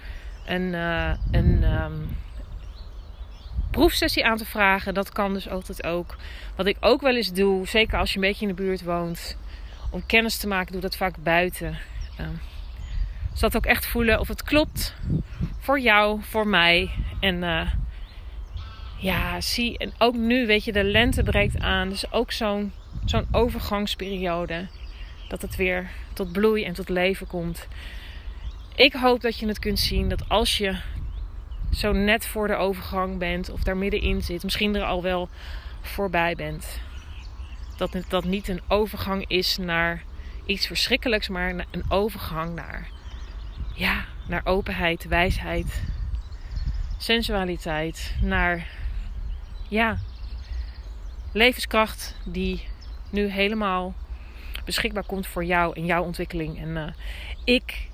uh, 0.49 1.13
een 1.31 1.63
um, 1.63 2.17
proefsessie 3.71 4.25
aan 4.25 4.37
te 4.37 4.45
vragen. 4.45 4.93
Dat 4.93 5.11
kan 5.11 5.33
dus 5.33 5.49
altijd 5.49 5.83
ook. 5.83 6.17
Wat 6.55 6.65
ik 6.65 6.77
ook 6.79 7.01
wel 7.01 7.15
eens 7.15 7.33
doe, 7.33 7.67
zeker 7.67 7.97
als 7.97 8.09
je 8.09 8.15
een 8.15 8.21
beetje 8.27 8.47
in 8.47 8.55
de 8.55 8.61
buurt 8.61 8.83
woont, 8.83 9.37
om 9.89 10.05
kennis 10.05 10.37
te 10.37 10.47
maken, 10.47 10.71
doe 10.71 10.81
dat 10.81 10.95
vaak 10.95 11.15
buiten. 11.23 11.77
Um, 12.19 12.39
zodat 13.33 13.55
ook 13.55 13.65
echt 13.65 13.85
voelen 13.85 14.19
of 14.19 14.27
het 14.27 14.43
klopt 14.43 14.95
voor 15.59 15.79
jou, 15.79 16.19
voor 16.21 16.47
mij. 16.47 16.89
En 17.19 17.35
uh, 17.35 17.71
ja, 18.97 19.41
zie, 19.41 19.77
en 19.77 19.93
ook 19.97 20.15
nu, 20.15 20.45
weet 20.45 20.63
je, 20.63 20.71
de 20.71 20.83
lente 20.83 21.23
breekt 21.23 21.59
aan. 21.59 21.89
Dus 21.89 22.11
ook 22.11 22.31
zo'n 22.31 22.71
zo'n 23.05 23.27
overgangsperiode. 23.31 24.67
Dat 25.27 25.41
het 25.41 25.55
weer 25.55 25.89
tot 26.13 26.31
bloei 26.31 26.63
en 26.63 26.73
tot 26.73 26.89
leven 26.89 27.27
komt. 27.27 27.67
Ik 28.75 28.93
hoop 28.93 29.21
dat 29.21 29.37
je 29.39 29.47
het 29.47 29.59
kunt 29.59 29.79
zien 29.79 30.09
dat 30.09 30.29
als 30.29 30.57
je 30.57 30.75
zo 31.71 31.91
net 31.91 32.27
voor 32.27 32.47
de 32.47 32.55
overgang 32.55 33.17
bent 33.17 33.49
of 33.49 33.63
daar 33.63 33.77
middenin 33.77 34.21
zit, 34.21 34.43
misschien 34.43 34.75
er 34.75 34.83
al 34.83 35.01
wel 35.01 35.29
voorbij 35.81 36.35
bent. 36.35 36.79
Dat 37.77 37.95
dat 38.07 38.23
niet 38.23 38.47
een 38.47 38.61
overgang 38.67 39.27
is 39.27 39.57
naar 39.57 40.03
iets 40.45 40.67
verschrikkelijks, 40.67 41.29
maar 41.29 41.65
een 41.71 41.85
overgang 41.89 42.55
naar 42.55 42.87
ja, 43.75 44.05
naar 44.27 44.41
openheid, 44.43 45.07
wijsheid, 45.07 45.81
sensualiteit, 46.97 48.15
naar 48.21 48.67
ja, 49.67 49.97
levenskracht 51.31 52.15
die 52.25 52.67
nu 53.09 53.27
helemaal 53.27 53.93
beschikbaar 54.65 55.05
komt 55.05 55.27
voor 55.27 55.43
jou 55.43 55.75
en 55.75 55.85
jouw 55.85 56.03
ontwikkeling. 56.03 56.59
En 56.59 56.67
uh, 56.67 56.87
ik, 57.43 57.87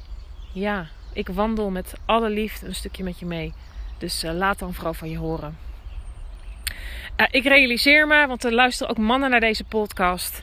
ja, 0.54 0.88
ik 1.18 1.30
wandel 1.30 1.70
met 1.70 1.94
alle 2.06 2.30
liefde 2.30 2.66
een 2.66 2.76
stukje 2.76 3.04
met 3.04 3.20
je 3.20 3.26
mee. 3.26 3.54
Dus 3.98 4.24
uh, 4.24 4.32
laat 4.32 4.60
dan 4.60 4.74
vooral 4.74 4.94
van 4.94 5.10
je 5.10 5.18
horen. 5.18 5.58
Uh, 7.18 7.28
ik 7.32 7.44
realiseer 7.44 8.08
me, 8.08 8.28
want 8.28 8.44
er 8.44 8.54
luisteren 8.54 8.92
ook 8.92 8.98
mannen 8.98 9.30
naar 9.30 9.40
deze 9.40 9.64
podcast. 9.64 10.42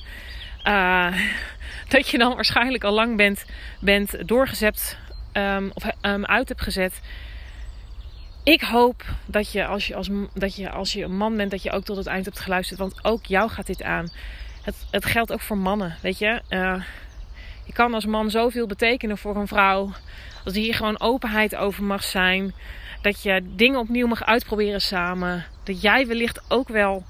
dat 1.95 2.09
je 2.09 2.19
dan 2.19 2.35
waarschijnlijk 2.35 2.85
al 2.85 2.93
lang 2.93 3.17
bent, 3.17 3.45
bent 3.81 4.29
doorgezet 4.29 4.99
um, 5.33 5.71
of 5.75 5.85
um, 6.03 6.25
uit 6.25 6.49
hebt 6.49 6.63
gezet. 6.63 7.01
Ik 8.43 8.61
hoop 8.61 9.05
dat 9.27 9.53
je 9.53 9.67
als 9.67 9.87
je, 9.87 9.95
als, 9.95 10.09
dat 10.35 10.57
je 10.57 10.71
als 10.71 10.93
je 10.93 11.05
een 11.05 11.17
man 11.17 11.37
bent, 11.37 11.51
dat 11.51 11.63
je 11.63 11.71
ook 11.71 11.85
tot 11.85 11.97
het 11.97 12.07
eind 12.07 12.25
hebt 12.25 12.41
geluisterd. 12.41 12.79
Want 12.79 13.05
ook 13.05 13.25
jou 13.25 13.51
gaat 13.51 13.67
dit 13.67 13.83
aan. 13.83 14.09
Het, 14.63 14.75
het 14.91 15.05
geldt 15.05 15.33
ook 15.33 15.41
voor 15.41 15.59
mannen, 15.59 15.97
weet 16.03 16.19
je. 16.19 16.43
Je 17.65 17.73
kan 17.73 17.95
als 17.95 18.07
man 18.07 18.31
zoveel 18.31 18.67
betekenen 18.67 19.19
voor 19.19 19.37
een 19.37 19.49
vrouw. 19.49 19.91
Als 20.45 20.55
hier 20.55 20.75
gewoon 20.75 21.01
openheid 21.01 21.57
over 21.57 21.85
mag 21.85 22.05
zijn. 22.05 22.55
Dat 23.03 23.23
je 23.23 23.43
dingen 23.57 23.79
opnieuw 23.79 24.07
mag 24.07 24.25
uitproberen 24.25 24.81
samen. 24.81 25.45
Dat 25.63 25.83
jij 25.83 26.07
wellicht 26.07 26.43
ook 26.49 26.69
wel 26.69 27.05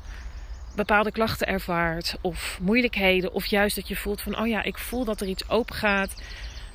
bepaalde 0.77 1.13
klachten 1.13 1.47
ervaart. 1.47 2.17
Of 2.21 2.59
moeilijkheden. 2.61 3.33
Of 3.33 3.47
juist 3.47 3.77
dat 3.77 3.89
je 3.89 3.97
voelt 3.97 4.23
van, 4.23 4.39
oh 4.39 4.47
ja, 4.47 4.63
ik 4.63 4.79
voel 4.79 5.05
dat 5.05 5.21
er 5.21 5.27
iets 5.27 5.49
open 5.49 5.75
gaat 5.75 6.15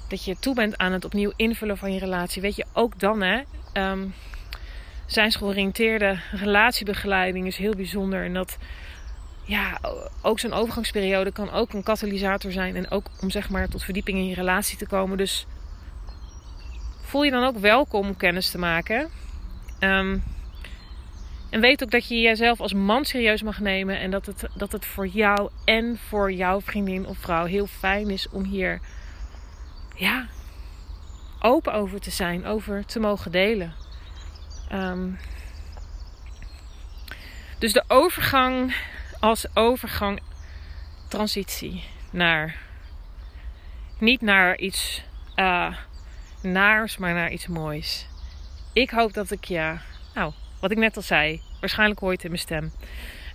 dat 0.10 0.26
je 0.26 0.40
toe 0.40 0.56
bent 0.56 0.78
aan 0.78 0.92
het 0.92 1.06
opnieuw 1.06 1.32
invullen 1.36 1.78
van 1.78 1.94
je 1.94 2.00
relatie. 2.00 2.42
Weet 2.42 2.56
je, 2.56 2.66
ook 2.74 3.00
dan 3.00 3.22
hè. 3.22 3.42
Um, 3.74 4.14
zijnsgeoriënteerde 5.06 6.20
relatiebegeleiding 6.32 7.48
is 7.48 7.58
heel 7.58 7.76
bijzonder. 7.76 8.24
En 8.24 8.34
dat 8.34 8.58
ja, 9.50 9.80
ook 10.22 10.40
zo'n 10.40 10.54
overgangsperiode 10.54 11.32
kan 11.32 11.52
ook 11.52 11.74
een 11.74 11.84
katalysator 11.84 12.52
zijn. 12.52 12.76
En 12.76 12.92
ook 12.92 13.06
om 13.22 13.30
zeg 13.30 13.50
maar 13.50 13.68
tot 13.68 13.84
verdieping 13.84 14.18
in 14.18 14.28
je 14.28 14.36
relatie 14.36 14.78
te 14.78 14.88
komen. 14.88 15.18
Dus 15.18 15.46
voel 17.02 17.24
je 17.24 17.32
dan 17.32 17.44
ook 17.44 17.58
welkom 17.58 18.08
om 18.08 18.18
kennis 18.18 18.50
te 18.50 18.58
maken. 18.58 19.10
Um, 19.80 20.24
en 21.50 21.62
weet 21.62 21.84
ook 21.84 21.92
dat 21.92 22.08
je 22.08 22.22
jezelf 22.22 22.60
als 22.60 22.74
man 22.74 23.06
serieus 23.06 23.42
mag 23.42 23.60
nemen. 23.60 24.00
En 24.00 24.12
dat 24.12 24.26
het, 24.26 24.48
dat 24.56 24.72
het 24.72 24.86
voor 24.86 25.08
jou 25.08 25.50
en 25.66 26.00
voor 26.08 26.32
jouw 26.32 26.62
vriendin 26.62 27.06
of 27.06 27.18
vrouw 27.18 27.46
heel 27.46 27.68
fijn 27.68 28.10
is 28.10 28.30
om 28.30 28.44
hier 28.44 28.80
ja, 29.96 30.28
open 31.40 31.74
over 31.74 32.00
te 32.00 32.12
zijn, 32.12 32.46
over 32.46 32.86
te 32.86 33.00
mogen 33.00 33.32
delen. 33.32 33.74
Um, 34.72 35.18
dus 37.60 37.74
de 37.74 37.84
overgang 37.88 38.74
als 39.20 39.56
overgang, 39.56 40.20
transitie 41.08 41.84
naar 42.12 42.56
niet 43.98 44.22
naar 44.22 44.58
iets 44.58 45.04
uh, 45.36 45.76
naars, 46.42 46.98
maar 46.98 47.14
naar 47.14 47.32
iets 47.32 47.48
moois. 47.48 48.08
Ik 48.74 48.90
hoop 48.90 49.14
dat 49.14 49.32
ik 49.32 49.44
je, 49.44 49.78
nou, 50.14 50.34
wat 50.60 50.72
ik 50.72 50.78
net 50.78 50.96
al 50.96 51.02
zei, 51.02 51.42
waarschijnlijk 51.60 52.00
hoor 52.00 52.10
je 52.10 52.16
het 52.16 52.24
in 52.24 52.32
mijn 52.32 52.42
stem, 52.42 52.72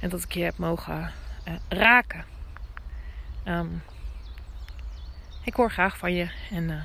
en 0.01 0.09
dat 0.09 0.23
ik 0.23 0.33
je 0.33 0.43
heb 0.43 0.59
mogen 0.59 1.13
uh, 1.49 1.55
raken. 1.69 2.25
Um, 3.45 3.83
ik 5.45 5.55
hoor 5.55 5.71
graag 5.71 5.99
van 5.99 6.15
je. 6.15 6.31
En 6.51 6.71
uh, 6.71 6.83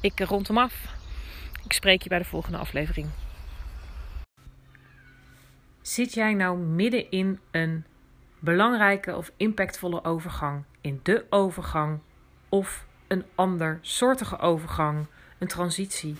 Ik 0.00 0.20
rond 0.20 0.48
hem 0.48 0.58
af. 0.58 0.94
Ik 1.64 1.72
spreek 1.72 2.02
je 2.02 2.08
bij 2.08 2.18
de 2.18 2.24
volgende 2.24 2.58
aflevering. 2.58 3.08
Zit 5.82 6.14
jij 6.14 6.34
nou 6.34 6.58
midden 6.58 7.10
in 7.10 7.40
een 7.50 7.84
belangrijke 8.42 9.16
of 9.16 9.32
impactvolle 9.36 10.04
overgang, 10.04 10.64
in 10.80 11.00
de 11.02 11.26
overgang 11.30 12.00
of 12.48 12.86
een 13.08 13.24
ander 13.34 13.78
soortige 13.80 14.38
overgang, 14.38 15.06
een 15.38 15.46
transitie? 15.46 16.16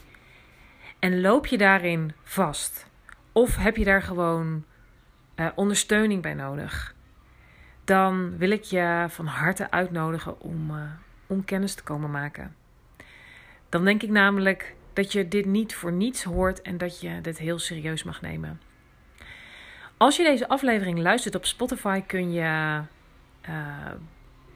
En 0.98 1.20
loop 1.20 1.46
je 1.46 1.58
daarin 1.58 2.12
vast? 2.22 2.86
Of 3.32 3.56
heb 3.56 3.76
je 3.76 3.84
daar 3.84 4.02
gewoon 4.02 4.64
uh, 5.36 5.46
ondersteuning 5.54 6.22
bij 6.22 6.34
nodig? 6.34 6.94
Dan 7.84 8.38
wil 8.38 8.50
ik 8.50 8.62
je 8.62 9.06
van 9.08 9.26
harte 9.26 9.70
uitnodigen 9.70 10.40
om, 10.40 10.70
uh, 10.70 10.82
om 11.26 11.44
kennis 11.44 11.74
te 11.74 11.82
komen 11.82 12.10
maken. 12.10 12.56
Dan 13.68 13.84
denk 13.84 14.02
ik 14.02 14.10
namelijk 14.10 14.74
dat 14.92 15.12
je 15.12 15.28
dit 15.28 15.46
niet 15.46 15.74
voor 15.74 15.92
niets 15.92 16.22
hoort 16.22 16.62
en 16.62 16.78
dat 16.78 17.00
je 17.00 17.20
dit 17.20 17.38
heel 17.38 17.58
serieus 17.58 18.02
mag 18.02 18.20
nemen. 18.20 18.60
Als 20.02 20.16
je 20.16 20.22
deze 20.22 20.48
aflevering 20.48 20.98
luistert 20.98 21.34
op 21.34 21.44
Spotify, 21.44 22.02
kun 22.06 22.32
je 22.32 22.80
uh, 23.48 23.90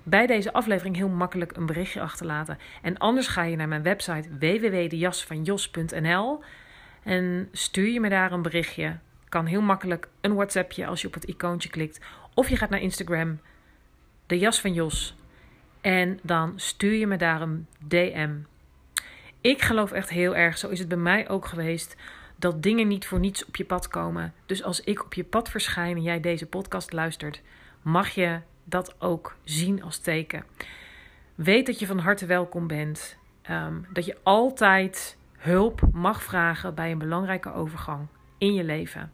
bij 0.03 0.27
deze 0.27 0.53
aflevering 0.53 0.97
heel 0.97 1.09
makkelijk 1.09 1.57
een 1.57 1.67
berichtje 1.67 2.01
achterlaten. 2.01 2.59
En 2.83 2.99
anders 2.99 3.27
ga 3.27 3.43
je 3.43 3.57
naar 3.57 3.69
mijn 3.69 3.83
website 3.83 4.29
www.dejasvanjos.nl 4.39 6.43
en 7.03 7.49
stuur 7.53 7.89
je 7.89 8.01
me 8.01 8.09
daar 8.09 8.33
een 8.33 8.43
berichtje. 8.43 8.97
Kan 9.29 9.47
heel 9.47 9.61
makkelijk 9.61 10.09
een 10.21 10.35
WhatsAppje 10.35 10.87
als 10.87 11.01
je 11.01 11.07
op 11.07 11.15
het 11.15 11.25
icoontje 11.25 11.69
klikt. 11.69 12.01
Of 12.35 12.49
je 12.49 12.57
gaat 12.57 12.71
naar 12.71 12.81
Instagram, 12.81 13.41
de 14.27 14.39
jas 14.39 14.61
van 14.61 14.73
Jos. 14.73 15.17
En 15.81 16.19
dan 16.23 16.53
stuur 16.57 16.95
je 16.95 17.07
me 17.07 17.17
daar 17.17 17.41
een 17.41 17.67
DM. 17.79 18.35
Ik 19.41 19.63
geloof 19.63 19.93
echt 19.93 20.09
heel 20.09 20.37
erg, 20.37 20.59
zo 20.59 20.69
is 20.69 20.79
het 20.79 20.89
bij 20.89 20.99
mij 20.99 21.29
ook 21.29 21.47
geweest, 21.47 21.97
dat 22.37 22.63
dingen 22.63 22.89
niet 22.89 23.07
voor 23.07 23.19
niets 23.19 23.45
op 23.45 23.57
je 23.57 23.65
pad 23.65 23.89
komen. 23.89 24.35
Dus 24.47 24.63
als 24.63 24.81
ik 24.81 25.05
op 25.05 25.15
je 25.15 25.25
pad 25.25 25.49
verschijn 25.49 25.97
en 25.97 26.03
jij 26.03 26.21
deze 26.21 26.47
podcast 26.47 26.93
luistert, 26.93 27.43
mag 27.83 28.09
je 28.09 28.41
dat 28.65 28.95
ook 28.99 29.37
zien 29.45 29.83
als 29.83 29.99
teken. 29.99 30.45
Weet 31.35 31.67
dat 31.67 31.79
je 31.79 31.87
van 31.87 31.99
harte 31.99 32.27
welkom 32.27 32.67
bent. 32.67 33.19
Ehm, 33.43 33.75
dat 33.93 34.05
je 34.05 34.17
altijd 34.23 35.19
hulp 35.37 35.81
mag 35.93 36.23
vragen 36.23 36.75
bij 36.75 36.91
een 36.91 36.99
belangrijke 36.99 37.53
overgang 37.53 38.07
in 38.39 38.55
je 38.55 38.65
leven. 38.65 39.13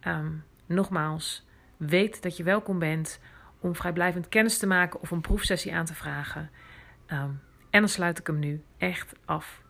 Ehm, 0.00 0.32
nogmaals, 0.66 1.46
weet 1.76 2.22
dat 2.22 2.36
je 2.36 2.42
welkom 2.42 2.78
bent 2.78 3.20
om 3.60 3.74
vrijblijvend 3.74 4.28
kennis 4.28 4.58
te 4.58 4.66
maken 4.66 5.00
of 5.00 5.10
een 5.10 5.20
proefsessie 5.20 5.74
aan 5.74 5.84
te 5.84 5.94
vragen. 5.94 6.50
Um, 7.12 7.40
en 7.70 7.80
dan 7.80 7.88
sluit 7.88 8.18
ik 8.18 8.26
hem 8.26 8.38
nu 8.38 8.62
echt 8.78 9.12
af. 9.24 9.62